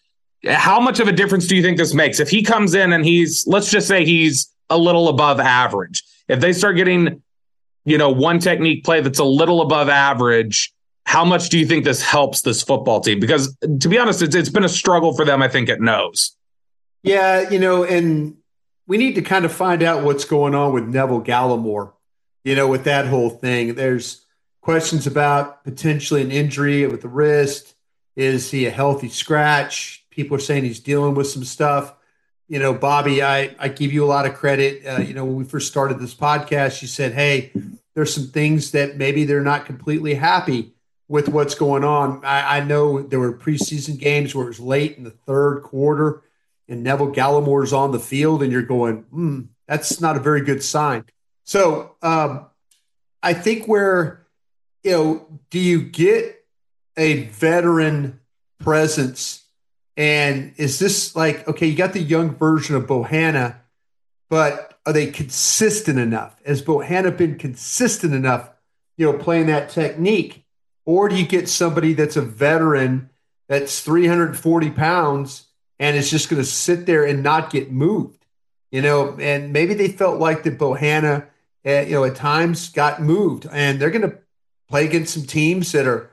[0.47, 3.05] How much of a difference do you think this makes if he comes in and
[3.05, 6.03] he's let's just say he's a little above average?
[6.29, 7.23] If they start getting,
[7.85, 10.73] you know, one technique play that's a little above average,
[11.05, 13.21] how much do you think this helps this football team?
[13.21, 15.43] Because to be honest, it's, it's been a struggle for them.
[15.43, 16.37] I think at nose.
[17.03, 18.37] Yeah, you know, and
[18.87, 21.93] we need to kind of find out what's going on with Neville Gallimore,
[22.45, 23.75] you know, with that whole thing.
[23.75, 24.25] There's
[24.61, 27.75] questions about potentially an injury with the wrist.
[28.17, 30.05] Is he a healthy scratch?
[30.11, 31.95] People are saying he's dealing with some stuff.
[32.51, 34.85] You know, Bobby, I, I give you a lot of credit.
[34.85, 37.53] Uh, you know, when we first started this podcast, you said, hey,
[37.95, 40.73] there's some things that maybe they're not completely happy
[41.07, 42.25] with what's going on.
[42.25, 46.25] I, I know there were preseason games where it was late in the third quarter
[46.69, 50.65] and Neville Gallimore's on the field, and you're going, hmm, that's not a very good
[50.65, 51.05] sign.
[51.45, 52.47] So um,
[53.23, 54.27] I think where,
[54.83, 56.45] you know, do you get
[56.97, 58.19] a veteran
[58.59, 59.40] presence?
[60.01, 63.57] And is this like, okay, you got the young version of Bohanna,
[64.31, 66.41] but are they consistent enough?
[66.47, 68.49] Has Bohanna been consistent enough,
[68.97, 70.47] you know, playing that technique?
[70.87, 73.11] Or do you get somebody that's a veteran
[73.47, 78.25] that's 340 pounds and is just going to sit there and not get moved.
[78.71, 81.27] You know, and maybe they felt like that Bohanna,
[81.67, 84.17] uh, you know, at times got moved, and they're going to
[84.67, 86.11] play against some teams that are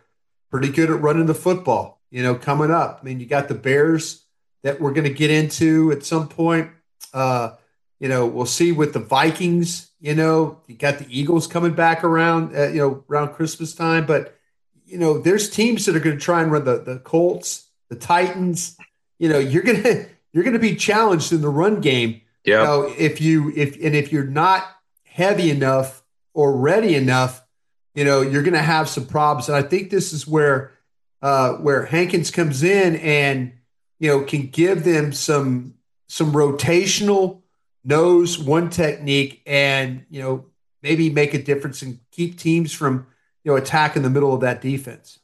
[0.52, 1.97] pretty good at running the football.
[2.10, 3.00] You know, coming up.
[3.02, 4.24] I mean, you got the Bears
[4.64, 6.72] that we're going to get into at some point.
[7.14, 7.52] Uh,
[8.00, 9.92] you know, we'll see with the Vikings.
[10.00, 12.56] You know, you got the Eagles coming back around.
[12.56, 14.36] Uh, you know, around Christmas time, but
[14.86, 17.96] you know, there's teams that are going to try and run the the Colts, the
[17.96, 18.78] Titans
[19.20, 22.22] you know you're gonna you're gonna be challenged in the run game.
[22.44, 22.62] Yeah.
[22.62, 24.66] You know, if you if and if you're not
[25.04, 27.44] heavy enough or ready enough,
[27.94, 29.50] you know you're gonna have some problems.
[29.50, 30.72] And I think this is where
[31.22, 33.54] uh, where Hankins comes in and
[34.00, 35.76] you know can give them some
[36.08, 37.42] some rotational
[37.84, 40.46] nose one technique and you know
[40.84, 43.08] maybe make a difference and keep teams from
[43.44, 45.20] you know attacking the middle of that defense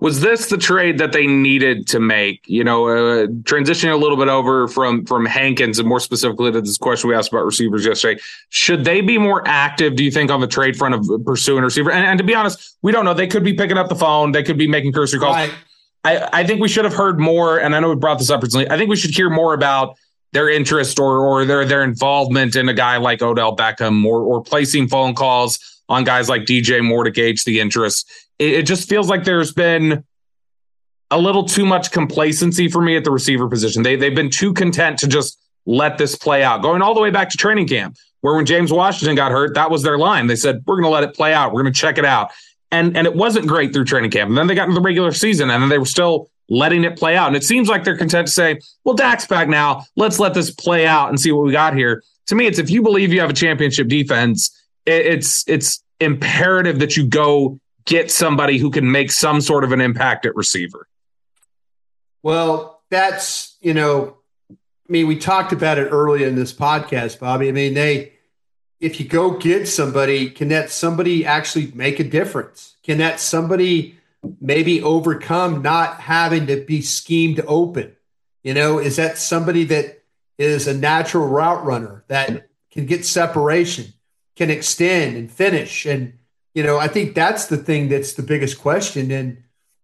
[0.00, 2.42] was this the trade that they needed to make?
[2.46, 6.60] You know, uh, transitioning a little bit over from from Hankins and more specifically to
[6.60, 8.20] this question we asked about receivers yesterday.
[8.48, 9.96] Should they be more active?
[9.96, 11.90] Do you think on the trade front of pursuing receiver?
[11.90, 13.14] And, and to be honest, we don't know.
[13.14, 14.32] They could be picking up the phone.
[14.32, 15.36] They could be making cursory calls.
[15.36, 15.54] Right.
[16.04, 17.58] I, I think we should have heard more.
[17.58, 18.68] And I know we brought this up recently.
[18.68, 19.96] I think we should hear more about
[20.32, 24.42] their interest or or their their involvement in a guy like Odell Beckham or or
[24.42, 28.10] placing phone calls on guys like DJ Moore to gauge the interest.
[28.38, 30.04] It, it just feels like there's been
[31.10, 33.82] a little too much complacency for me at the receiver position.
[33.82, 36.62] They they've been too content to just let this play out.
[36.62, 39.70] Going all the way back to training camp, where when James Washington got hurt, that
[39.70, 40.26] was their line.
[40.26, 41.52] They said, "We're going to let it play out.
[41.52, 42.30] We're going to check it out."
[42.70, 44.28] And and it wasn't great through training camp.
[44.28, 46.98] And then they got into the regular season, and then they were still letting it
[46.98, 47.28] play out.
[47.28, 49.84] And it seems like they're content to say, "Well, Dak's back now.
[49.96, 52.70] Let's let this play out and see what we got here." To me, it's if
[52.70, 54.50] you believe you have a championship defense,
[54.86, 59.80] it's it's imperative that you go get somebody who can make some sort of an
[59.80, 60.88] impact at receiver.
[62.22, 64.16] Well, that's, you know,
[64.50, 64.56] I
[64.88, 67.48] mean, we talked about it earlier in this podcast, Bobby.
[67.48, 68.14] I mean, they,
[68.80, 72.76] if you go get somebody, can that somebody actually make a difference?
[72.82, 73.98] Can that somebody
[74.40, 77.96] maybe overcome not having to be schemed open?
[78.42, 80.02] You know, is that somebody that
[80.36, 83.92] is a natural route runner that can get separation,
[84.36, 85.86] can extend and finish?
[85.86, 86.18] And,
[86.54, 89.10] you know, I think that's the thing that's the biggest question.
[89.10, 89.42] And,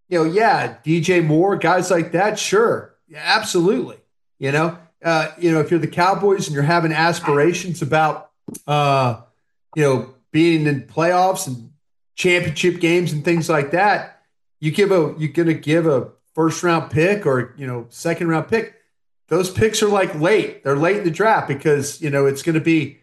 [0.08, 3.96] you know, yeah, DJ Moore, guys like that, sure, yeah, absolutely.
[4.38, 8.30] You know, uh, you know, if you're the Cowboys and you're having aspirations about,
[8.66, 9.20] uh,
[9.74, 11.70] you know, being in playoffs and
[12.14, 14.22] championship games and things like that,
[14.60, 18.28] you give a you're going to give a first round pick or you know second
[18.28, 18.74] round pick.
[19.28, 20.64] Those picks are like late.
[20.64, 22.98] They're late in the draft because you know it's going to be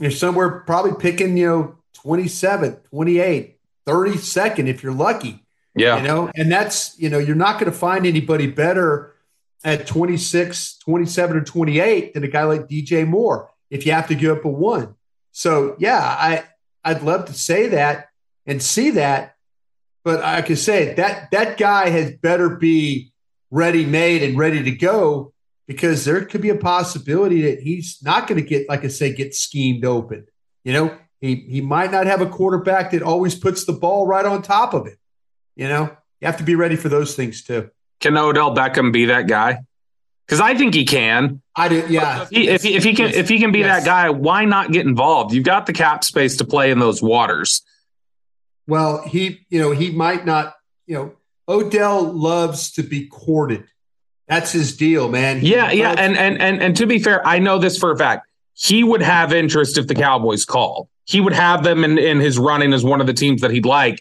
[0.00, 3.54] you're somewhere probably picking you know 27th, 28th,
[3.86, 5.44] 32nd if you're lucky.
[5.74, 5.98] Yeah.
[5.98, 9.14] You know, and that's, you know, you're not going to find anybody better
[9.62, 14.14] at 26, 27, or 28 than a guy like DJ Moore if you have to
[14.14, 14.94] give up a one.
[15.32, 16.44] So, yeah, I,
[16.84, 18.08] I'd love to say that
[18.46, 19.36] and see that.
[20.02, 23.12] But I can say that that guy has better be
[23.50, 25.34] ready made and ready to go
[25.66, 29.12] because there could be a possibility that he's not going to get, like I say,
[29.12, 30.26] get schemed open.
[30.64, 34.24] You know, he, he might not have a quarterback that always puts the ball right
[34.24, 34.98] on top of it.
[35.54, 37.70] You know, you have to be ready for those things too.
[38.00, 39.58] Can Odell Beckham be that guy?
[40.26, 41.42] Because I think he can.
[41.56, 41.84] I do.
[41.88, 42.22] Yeah.
[42.22, 43.80] If he, if he, if he can if he can be yes.
[43.80, 45.34] that guy, why not get involved?
[45.34, 47.62] You've got the cap space to play in those waters.
[48.66, 50.54] Well, he you know he might not.
[50.86, 51.12] You know,
[51.48, 53.64] Odell loves to be courted.
[54.28, 55.40] That's his deal, man.
[55.40, 57.98] He yeah, yeah, and and and and to be fair, I know this for a
[57.98, 58.29] fact.
[58.54, 60.88] He would have interest if the Cowboys called.
[61.04, 63.66] He would have them in, in his running as one of the teams that he'd
[63.66, 64.00] like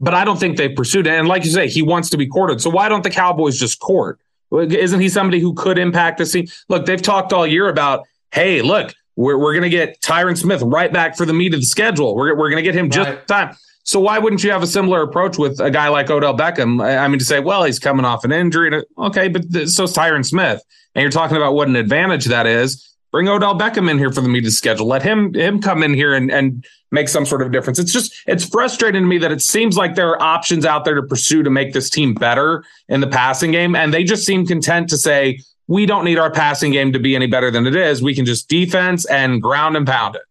[0.00, 1.12] but I don't think they pursued it.
[1.12, 2.60] And like you say, he wants to be courted.
[2.60, 4.20] So why don't the Cowboys just court?
[4.52, 6.46] Isn't he somebody who could impact the scene?
[6.68, 10.62] Look, they've talked all year about, hey, look, we're, we're going to get Tyron Smith
[10.62, 12.14] right back for the meat of the schedule.
[12.14, 13.26] We're, we're going to get him just right.
[13.26, 13.56] time.
[13.84, 16.82] So why wouldn't you have a similar approach with a guy like Odell Beckham?
[16.82, 18.82] I mean, to say, well, he's coming off an injury.
[18.98, 20.62] Okay, but so's Tyron Smith.
[20.94, 22.93] And you're talking about what an advantage that is.
[23.14, 24.88] Bring Odell Beckham in here for the media schedule.
[24.88, 27.78] Let him him come in here and, and make some sort of difference.
[27.78, 30.96] It's just it's frustrating to me that it seems like there are options out there
[30.96, 34.44] to pursue to make this team better in the passing game, and they just seem
[34.44, 37.76] content to say we don't need our passing game to be any better than it
[37.76, 38.02] is.
[38.02, 40.22] We can just defense and ground and pound it.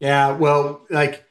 [0.00, 1.24] Yeah, well, like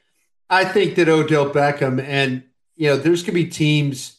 [0.50, 2.42] I think that Odell Beckham and
[2.78, 4.18] you know there's gonna be teams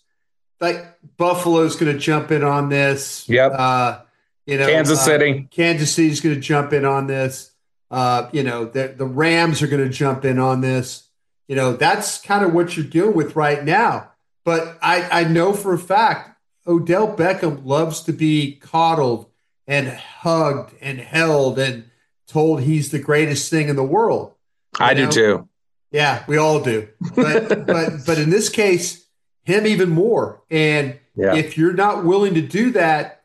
[0.60, 0.84] like
[1.16, 3.26] Buffalo's gonna jump in on this.
[3.30, 3.52] Yep.
[3.56, 4.00] Uh,
[4.46, 5.46] you know, Kansas City.
[5.46, 7.52] Uh, Kansas City's going to jump in on this.
[7.90, 11.08] Uh, you know, the, the Rams are going to jump in on this.
[11.48, 14.10] You know, that's kind of what you're dealing with right now.
[14.44, 19.26] But I, I know for a fact Odell Beckham loves to be coddled
[19.66, 21.90] and hugged and held and
[22.26, 24.34] told he's the greatest thing in the world.
[24.78, 25.06] I know?
[25.06, 25.48] do too.
[25.90, 26.88] Yeah, we all do.
[27.14, 29.06] But but but in this case,
[29.44, 30.42] him even more.
[30.50, 31.34] And yeah.
[31.34, 33.15] if you're not willing to do that,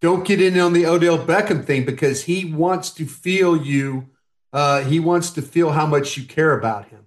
[0.00, 4.08] don't get in on the Odell Beckham thing because he wants to feel you.
[4.52, 7.04] Uh, he wants to feel how much you care about him.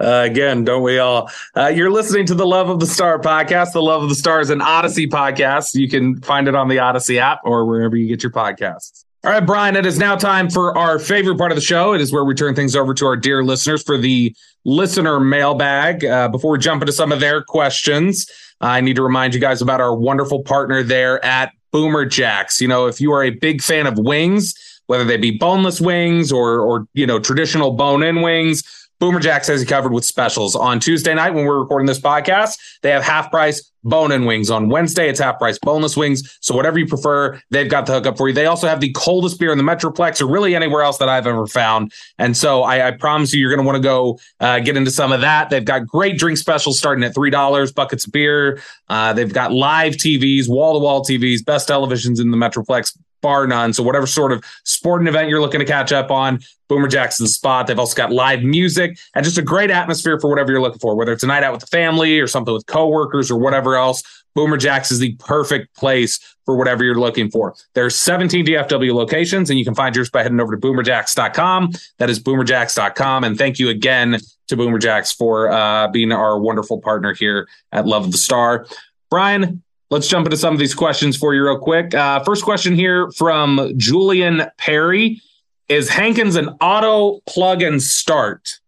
[0.00, 1.30] Uh, again, don't we all?
[1.56, 3.72] Uh, you're listening to the Love of the Star podcast.
[3.72, 5.74] The Love of the Star is an Audacy podcast.
[5.74, 9.04] You can find it on the Audacy app or wherever you get your podcasts.
[9.24, 11.92] All right, Bryan, it is now time for our favorite part of the show.
[11.92, 16.04] It is where we turn things over to our dear listeners for the listener mailbag.
[16.04, 18.28] Uh, before we jump into some of their questions,
[18.60, 22.60] I need to remind you guys about our wonderful partner there at Boomer Jacks.
[22.60, 24.54] You know, if you are a big fan of wings,
[24.86, 28.62] whether they be boneless wings or or you know traditional bone-in wings,
[29.02, 30.54] Boomer Jacks has you covered with specials.
[30.54, 34.48] On Tuesday night, when we're recording this podcast, they have half price bone in wings.
[34.48, 36.38] On Wednesday, it's half price boneless wings.
[36.40, 38.34] So whatever you prefer, they've got the hookup for you.
[38.34, 41.26] They also have the coldest beer in the Metroplex or really anywhere else that I've
[41.26, 41.92] ever found.
[42.16, 44.92] And so I, I promise you, you're going to want to go uh, get into
[44.92, 45.50] some of that.
[45.50, 48.62] They've got great drink specials starting at $3, buckets of beer.
[48.88, 53.46] Uh, they've got live TVs, wall to wall TVs, best televisions in the Metroplex, bar
[53.46, 53.72] none.
[53.72, 57.66] So whatever sort of sporting event you're looking to catch up on, Boomer Jackson's spot.
[57.66, 60.94] They've also got live music and just a great atmosphere for whatever you're looking for,
[60.94, 64.02] whether it's a night out with the family or something with coworkers or whatever else.
[64.34, 67.54] Boomer Jacks is the perfect place for whatever you're looking for.
[67.74, 71.72] There's 17 DFW locations, and you can find yours by heading over to boomerjacks.com.
[71.98, 73.24] That is boomerjacks.com.
[73.24, 74.18] And thank you again
[74.48, 78.66] to Boomer Jacks for uh, being our wonderful partner here at Love of the Star.
[79.10, 79.62] Bryan,
[79.92, 81.94] let's jump into some of these questions for you real quick.
[81.94, 85.20] Uh, first question here from Julian Perry
[85.68, 88.58] Is Hankins an auto plug and start?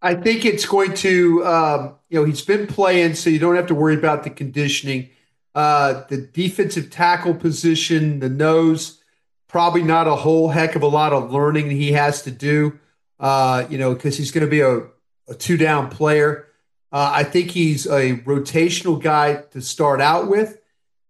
[0.00, 3.66] I think it's going to, um, you know, he's been playing, so you don't have
[3.66, 5.10] to worry about the conditioning.
[5.54, 9.02] Uh, the defensive tackle position, the nose,
[9.46, 12.78] probably not a whole heck of a lot of learning he has to do,
[13.18, 14.84] uh, you know, because he's going to be a,
[15.28, 16.46] a two down player.
[16.92, 20.58] Uh, I think he's a rotational guy to start out with.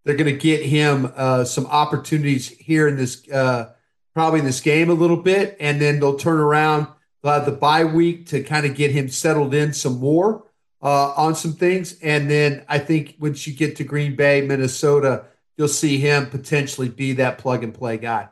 [0.04, 3.72] They're going to get him uh, some opportunities here in this, uh,
[4.14, 6.88] probably in this game a little bit, and then they'll turn around
[7.22, 10.44] uh, the bye week to kind of get him settled in some more
[10.82, 11.98] uh, on some things.
[12.00, 15.24] And then I think once you get to Green Bay, Minnesota,
[15.56, 18.28] you'll see him potentially be that plug and play guy.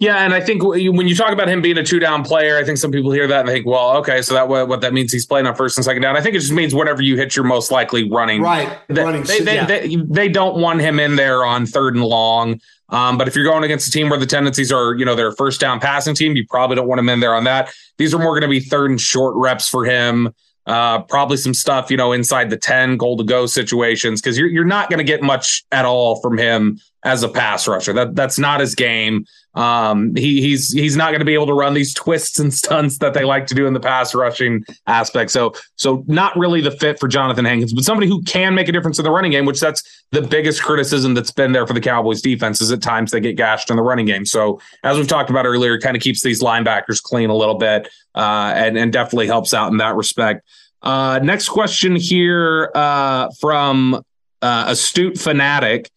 [0.00, 2.64] Yeah, and I think when you talk about him being a two down player, I
[2.64, 5.26] think some people hear that and think, well, okay, so that what that means he's
[5.26, 6.16] playing on first and second down.
[6.16, 8.78] I think it just means whenever you hit your most likely running, right?
[8.88, 9.66] They, running, they, they, yeah.
[9.66, 12.62] they, they, don't want him in there on third and long.
[12.88, 15.32] Um, but if you're going against a team where the tendencies are, you know, their
[15.32, 17.70] first down passing team, you probably don't want him in there on that.
[17.98, 20.32] These are more going to be third and short reps for him.
[20.64, 24.48] Uh, probably some stuff, you know, inside the 10 goal to go situations because you're,
[24.48, 27.92] you're not going to get much at all from him as a pass rusher.
[27.92, 29.24] That that's not his game.
[29.54, 32.98] Um, he, he's he's not going to be able to run these twists and stunts
[32.98, 35.30] that they like to do in the pass rushing aspect.
[35.30, 38.72] So so not really the fit for Johnathan Hankins, but somebody who can make a
[38.72, 39.46] difference in the running game.
[39.46, 39.82] Which that's
[40.12, 43.36] the biggest criticism that's been there for the Cowboys defense is at times they get
[43.36, 44.26] gashed in the running game.
[44.26, 47.88] So as we've talked about earlier, kind of keeps these linebackers clean a little bit
[48.14, 50.46] uh, and and definitely helps out in that respect.
[50.82, 54.02] Uh, next question here uh, from
[54.42, 55.90] uh, astute fanatic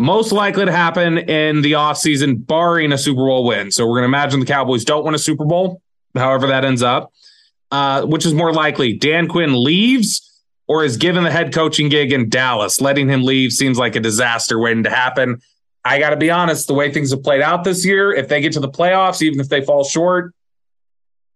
[0.00, 3.70] most likely to happen in the offseason, barring a Super Bowl win.
[3.70, 5.82] So we're going to imagine the Cowboys don't win a Super Bowl,
[6.14, 7.12] however that ends up.
[7.70, 8.94] Uh, which is more likely?
[8.94, 12.80] Dan Quinn leaves or is given the head coaching gig in Dallas?
[12.80, 15.42] Letting him leave seems like a disaster waiting to happen.
[15.84, 18.40] I got to be honest, the way things have played out this year, if they
[18.40, 20.32] get to the playoffs, even if they fall short,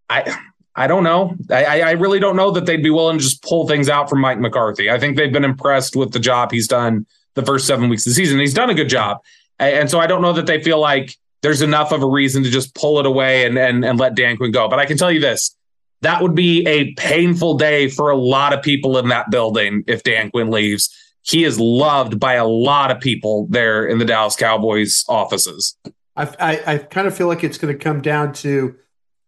[0.08, 0.38] I
[0.74, 1.36] I don't know.
[1.50, 4.20] I, I really don't know that they'd be willing to just pull things out from
[4.20, 4.90] Mike McCarthy.
[4.90, 8.10] I think they've been impressed with the job he's done the first seven weeks of
[8.10, 8.38] the season.
[8.38, 9.18] He's done a good job.
[9.58, 12.50] And so I don't know that they feel like there's enough of a reason to
[12.50, 14.68] just pull it away and, and, and let Dan Quinn go.
[14.68, 15.56] But I can tell you this
[16.00, 20.02] that would be a painful day for a lot of people in that building if
[20.02, 20.94] Dan Quinn leaves.
[21.22, 25.76] He is loved by a lot of people there in the Dallas Cowboys offices.
[26.14, 28.76] I, I, I kind of feel like it's going to come down to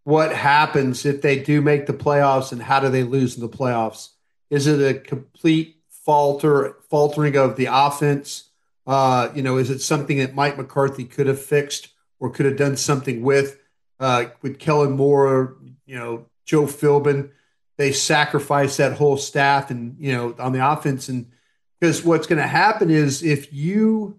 [0.04, 3.48] what happens if they do make the playoffs and how do they lose in the
[3.48, 4.10] playoffs.
[4.50, 5.75] Is it a complete
[6.06, 8.44] falter faltering of the offense?
[8.86, 11.88] Uh, you know, is it something that Mike McCarthy could have fixed
[12.20, 13.58] or could have done something with?
[13.98, 17.30] Uh, with Kellen Moore, you know, Joe Philbin,
[17.78, 21.30] they sacrificed that whole staff and you know on the offense and
[21.78, 24.18] because what's going to happen is if you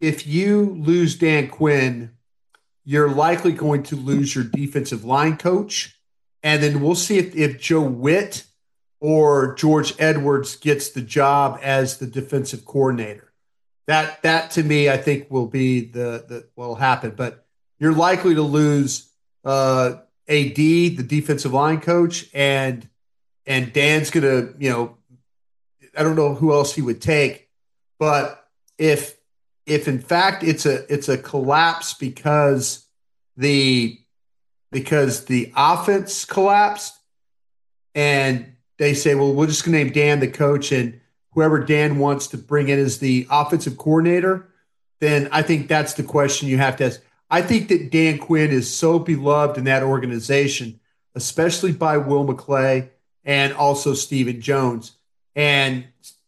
[0.00, 2.10] if you lose Dan Quinn,
[2.84, 5.96] you're likely going to lose your defensive line coach,
[6.42, 8.44] and then we'll see if, if Joe Whitt
[9.02, 13.32] or George Edwards gets the job as the defensive coordinator.
[13.88, 17.10] That that to me, I think will be the the will happen.
[17.16, 17.44] But
[17.80, 19.10] you're likely to lose
[19.44, 19.94] uh,
[20.28, 22.88] AD, the defensive line coach, and
[23.44, 24.96] and Dan's gonna, you know,
[25.98, 27.48] I don't know who else he would take,
[27.98, 28.48] but
[28.78, 29.16] if
[29.66, 32.86] if in fact it's a it's a collapse because
[33.36, 33.98] the
[34.70, 36.94] because the offense collapsed
[37.96, 38.51] and
[38.82, 42.26] they say, well, we're just going to name Dan the coach, and whoever Dan wants
[42.28, 44.48] to bring in as the offensive coordinator,
[44.98, 47.00] then I think that's the question you have to ask.
[47.30, 50.80] I think that Dan Quinn is so beloved in that organization,
[51.14, 52.90] especially by Will McClay
[53.24, 54.92] and also Stephen Jones.
[55.36, 55.84] And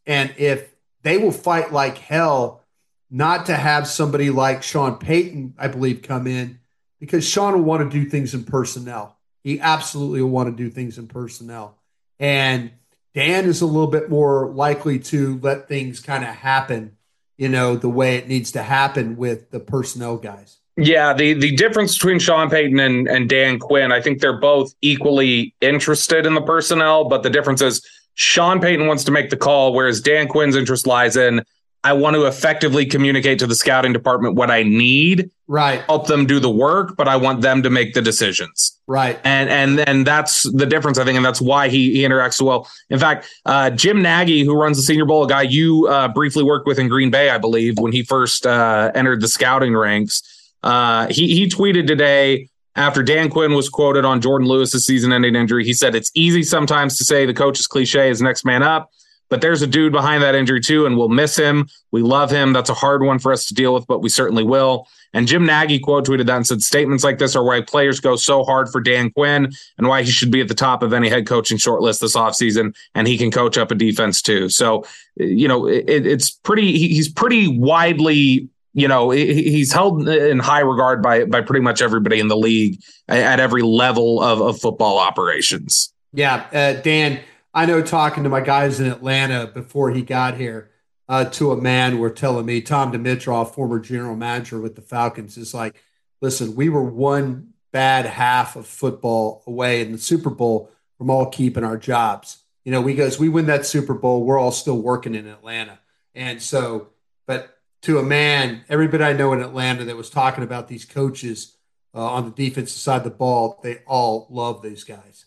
[0.07, 2.63] and if they will fight like hell
[3.11, 6.61] not to have somebody like Sean Payton, I believe, come in
[7.01, 9.19] because Sean will want to do things in personnel.
[9.43, 11.79] He absolutely will want to do things in personnel.
[12.19, 12.73] And
[13.15, 16.97] Dan is a little bit more likely to let things kind of happen,
[17.37, 20.59] you know, the way it needs to happen with the personnel guys.
[20.77, 24.75] Yeah, the the difference between Sean Payton and, and Dan Quinn, I think they're both
[24.81, 27.81] equally interested in the personnel, but the difference is
[28.15, 31.45] Sean Payton wants to make the call, whereas Dan Quinn's interest lies in
[31.85, 35.83] I want to effectively communicate to the scouting department what I need, right?
[35.83, 39.21] Help them do the work, but I want them to make the decisions, right?
[39.23, 42.47] And and and that's the difference, I think, and that's why he, he interacts so
[42.47, 42.71] well.
[42.89, 46.43] In fact, uh, Jim Nagy, who runs the Senior Bowl, a guy you uh, briefly
[46.43, 50.23] worked with in Green Bay, I believe, when he first uh, entered the scouting ranks,
[50.63, 55.67] uh, he he tweeted today after Dan Quinn was quoted on Jourdan Lewis's season-ending injury.
[55.67, 58.91] He said, "It's easy sometimes to say the coach's cliche is next man up."
[59.31, 61.69] But there's a dude behind that injury too, and we'll miss him.
[61.91, 62.53] We love him.
[62.53, 64.87] That's a hard one for us to deal with, but we certainly will.
[65.13, 68.17] And Jim Nagy quote tweeted that and said, Statements like this are why players go
[68.17, 71.09] so hard for Dan Quinn and why he should be at the top of any
[71.09, 72.77] head coaching shortlist this offseason.
[72.95, 74.49] And he can coach up a defense too.
[74.49, 74.85] So,
[75.17, 81.01] you know, it, it's pretty, he's pretty widely you know he's held in high regard
[81.01, 85.93] by by pretty much everybody in the league at every level of, of football operations.
[86.13, 87.21] Yeah, uh, Dan,
[87.55, 90.71] I know talking to my guys in Atlanta before he got here,
[91.09, 95.37] uh, to a man were telling me Tom Dimitroff, former general manager with the Falcons,
[95.37, 95.77] is like,
[96.21, 101.27] listen, we were one bad half of football away in the Super Bowl from all
[101.27, 102.39] keeping our jobs.
[102.65, 105.79] You know, we goes, we win that Super Bowl, we're all still working in Atlanta.
[106.15, 106.89] And so,
[107.27, 111.57] but to a man, everybody I know in Atlanta that was talking about these coaches
[111.95, 115.27] uh, on the defensive side of the ball, they all love these guys.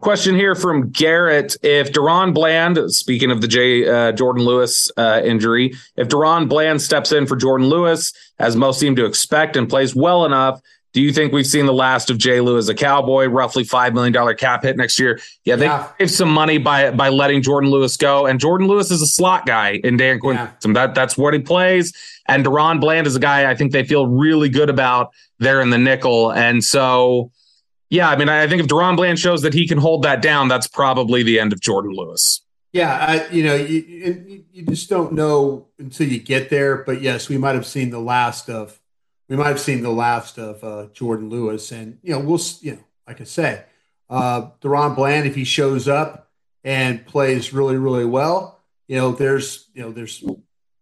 [0.00, 1.56] Question here from Garrett.
[1.62, 6.82] If DaRon Bland, speaking of the J, uh, Jourdan Lewis uh, injury, if DaRon Bland
[6.82, 10.60] steps in for Jourdan Lewis, as most seem to expect, and plays well enough,
[10.96, 13.26] do you think we've seen the last of Jay Lou as a cowboy?
[13.26, 15.20] Roughly $5 million cap hit next year.
[15.44, 15.88] Yeah, they yeah.
[15.98, 18.24] saved some money by by letting Jourdan Lewis go.
[18.24, 20.36] And Jourdan Lewis is a slot guy in Dan Quinn.
[20.36, 20.72] Yeah.
[20.72, 21.92] That, that's what he plays.
[22.28, 25.68] And DaRon Bland is a guy I think they feel really good about there in
[25.68, 26.32] the nickel.
[26.32, 27.30] And so
[27.88, 30.48] yeah, I mean, I think if DaRon Bland shows that he can hold that down,
[30.48, 32.42] that's probably the end of Jourdan Lewis.
[32.72, 36.78] Yeah, I, you know, you, you just don't know until you get there.
[36.78, 38.80] But yes, we might have seen the last of
[39.28, 42.72] we might have seen the last of uh, Jourdan Lewis, and you know, we'll you
[42.72, 43.64] know, like I say,
[44.10, 46.30] uh, DaRon Bland, if he shows up
[46.64, 50.24] and plays really, really well, you know, there's you know, there's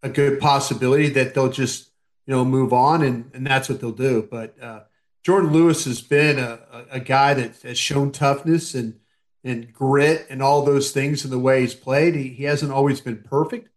[0.02, 1.90] a good possibility that they'll just
[2.26, 4.26] you know move on, and and that's what they'll do.
[4.28, 4.80] But uh,
[5.24, 6.60] Jourdan Lewis has been a,
[6.90, 9.00] a, guy that has shown toughness and
[9.42, 12.14] and grit and all those things in the way he's played.
[12.14, 13.68] He, he hasn't always been perfect,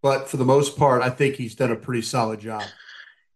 [0.00, 2.64] but for the most part, I think he's done a pretty solid job.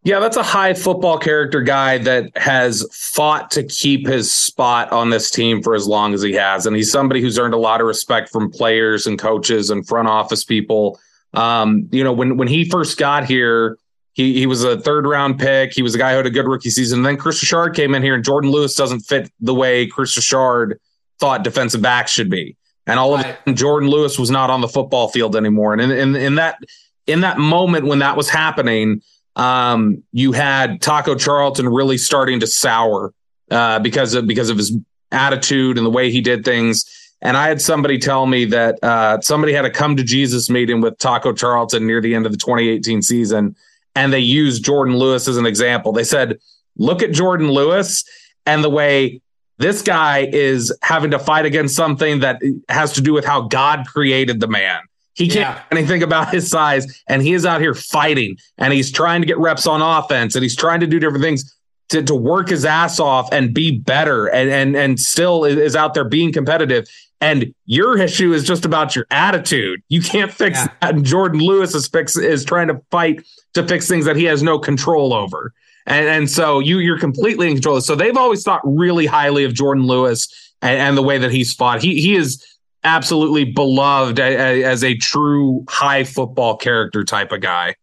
[0.03, 5.11] Yeah, that's a high football character guy that has fought to keep his spot on
[5.11, 6.67] this team for as long as he has.
[6.67, 10.07] And he's somebody who's earned a lot of respect from players and coaches and front
[10.07, 11.01] office people.
[11.35, 13.79] Um, you know, when when he first got here,
[14.17, 15.75] he he was a third round pick.
[15.75, 17.01] He was a guy who had a good rookie season.
[17.01, 20.17] And then Kris Richard came in here, and Jourdan Lewis doesn't fit the way Kris
[20.17, 20.81] Richard
[21.21, 22.57] thought defensive backs should be.
[22.87, 25.75] And all of a Jourdan Lewis was not on the football field anymore.
[25.75, 26.59] And in, in, in that
[27.07, 29.03] in that moment when that was happening,
[29.37, 33.13] um, you had Taco Charlton really starting to sour
[33.51, 34.75] uh, because of because of his
[35.13, 36.87] attitude and the way he did things.
[37.21, 40.81] And I had somebody tell me that uh, somebody had a come to Jesus meeting
[40.81, 43.57] with Taco Charlton near the end of the 2018 season
[43.97, 45.93] and they used Jourdan Lewis as an example.
[45.93, 46.39] They said,
[46.77, 48.05] look at Jourdan Lewis
[48.45, 49.21] and the way
[49.59, 53.87] this guy is having to fight against something that has to do with how God
[53.87, 54.81] created the man.
[55.15, 55.63] He can't yeah.
[55.73, 59.39] anything about his size, and he is out here fighting, and he's trying to get
[59.39, 61.57] reps on offense, and he's trying to do different things
[61.89, 65.95] to, to work his ass off and be better, and and and still is out
[65.95, 66.87] there being competitive.
[67.21, 69.83] And your issue is just about your attitude.
[69.89, 70.69] You can't fix yeah.
[70.81, 70.95] that.
[70.95, 74.43] And Jourdan Lewis is fix is trying to fight to fix things that he has
[74.43, 75.53] no control over.
[75.87, 77.81] And, and so you you're completely in control.
[77.81, 80.29] So they've always thought really highly of Jourdan Lewis
[80.61, 81.83] and, and the way that he's fought.
[81.83, 82.45] He he is
[82.85, 87.77] absolutely beloved as, as a true high football character type of guy.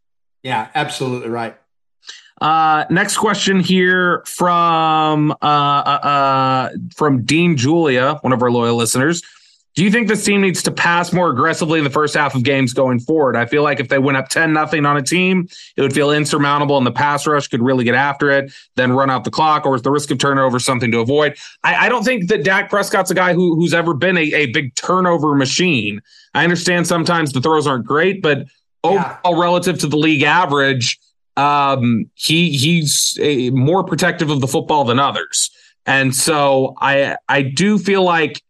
[0.43, 1.57] Yeah, absolutely right.
[2.41, 8.75] Uh, next question here from uh, uh, uh, from Dean Julia, one of our loyal
[8.75, 9.21] listeners.
[9.75, 12.43] Do you think this team needs to pass more aggressively in the first half of
[12.43, 13.35] games going forward?
[13.35, 16.11] I feel like if they went up 10 nothing on a team, it would feel
[16.11, 19.65] insurmountable and the pass rush could really get after it, then run out the clock,
[19.65, 21.37] or is the risk of turnover something to avoid?
[21.63, 24.45] I, I don't think that Dak Prescott's a guy who, who's ever been a, a
[24.47, 26.01] big turnover machine.
[26.35, 28.45] I understand sometimes the throws aren't great, but
[28.83, 29.17] yeah.
[29.23, 30.99] overall, relative to the league average,
[31.37, 35.51] um, he he's a, more protective of the football than others.
[35.85, 38.41] And so I I do feel like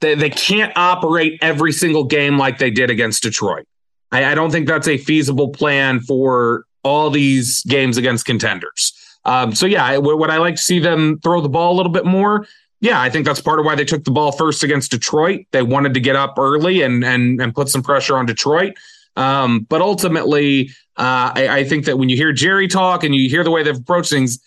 [0.00, 3.66] they, they can't operate every single game like they did against Detroit.
[4.10, 8.92] I, I don't think that's a feasible plan for all these games against contenders.
[9.24, 12.04] Um, so yeah, would I like to see them throw the ball a little bit
[12.04, 12.46] more?
[12.80, 15.46] Yeah, I think that's part of why they took the ball first against Detroit.
[15.52, 18.74] They wanted to get up early and and and put some pressure on Detroit.
[19.16, 23.28] Um, but ultimately, uh, I, I, think that when you hear Jerry talk and you
[23.28, 24.38] hear the way they've approached things,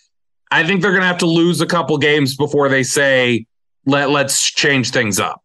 [0.50, 3.46] I think they're going to have to lose a couple games before they say,
[3.84, 5.42] Let, let's change things up.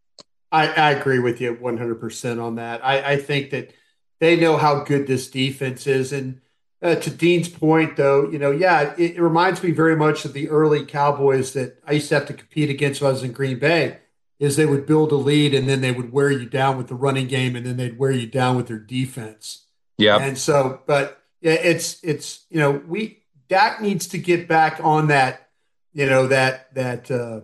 [0.51, 2.83] I, I agree with you 100% on that.
[2.83, 3.73] I, I think that
[4.19, 6.11] they know how good this defense is.
[6.11, 6.41] And
[6.81, 10.33] uh, to Dean's point, though, you know, yeah, it, it, reminds me very much of
[10.33, 13.31] the early Cowboys that I used to have to compete against when I was in
[13.31, 13.99] Green Bay.
[14.41, 16.95] Is they would build a lead and then they would wear you down with the
[16.95, 19.67] running game and then they'd wear you down with their defense.
[19.99, 20.17] Yeah.
[20.17, 25.07] And so, but yeah, it's it's you know we Dak needs to get back on
[25.07, 25.49] that,
[25.93, 27.41] you know that that uh,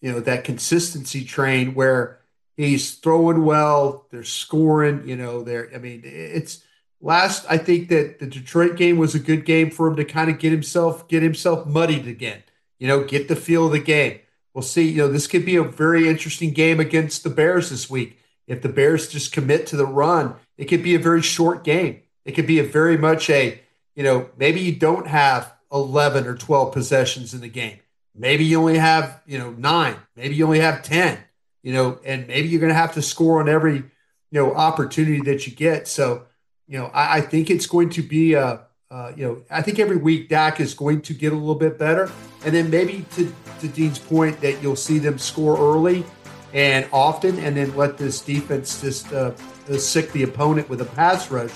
[0.00, 2.20] you know that consistency train where
[2.56, 6.62] he's throwing well, they're scoring, you know, they're I mean it's
[7.00, 10.30] last I think that the Detroit game was a good game for him to kind
[10.30, 12.42] of get himself get himself muddied again.
[12.78, 14.20] You know, get the feel of the game.
[14.54, 14.88] We'll see.
[14.88, 18.18] You know, this could be a very interesting game against the Bears this week.
[18.46, 22.02] If the Bears just commit to the run, it could be a very short game.
[22.24, 23.60] It could be a very much a,
[23.94, 27.78] you know, maybe you don't have 11 or 12 possessions in the game.
[28.14, 29.96] Maybe you only have, you know, nine.
[30.16, 31.18] Maybe you only have 10,
[31.62, 33.84] you know, and maybe you're going to have to score on every, you
[34.32, 35.86] know, opportunity that you get.
[35.86, 36.26] So,
[36.66, 39.78] you know, I, I think it's going to be a, uh, you know, I think
[39.78, 42.10] every week Dak is going to get a little bit better,
[42.44, 46.04] and then maybe to, to Dean's point that you'll see them score early
[46.52, 49.32] and often, and then let this defense just uh,
[49.78, 51.52] sic the opponent with a pass rush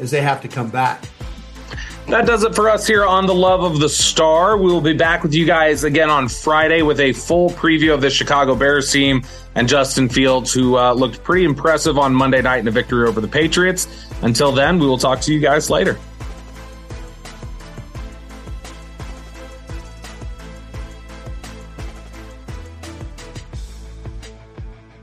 [0.00, 1.04] as they have to come back.
[2.06, 4.56] That does it for us here on the Love of the Star.
[4.56, 8.00] We will be back with you guys again on Friday with a full preview of
[8.00, 9.22] the Chicago Bears team
[9.54, 13.20] and Justin Fields, who uh, looked pretty impressive on Monday night in a victory over
[13.20, 14.08] the Patriots.
[14.22, 15.98] Until then, we will talk to you guys later.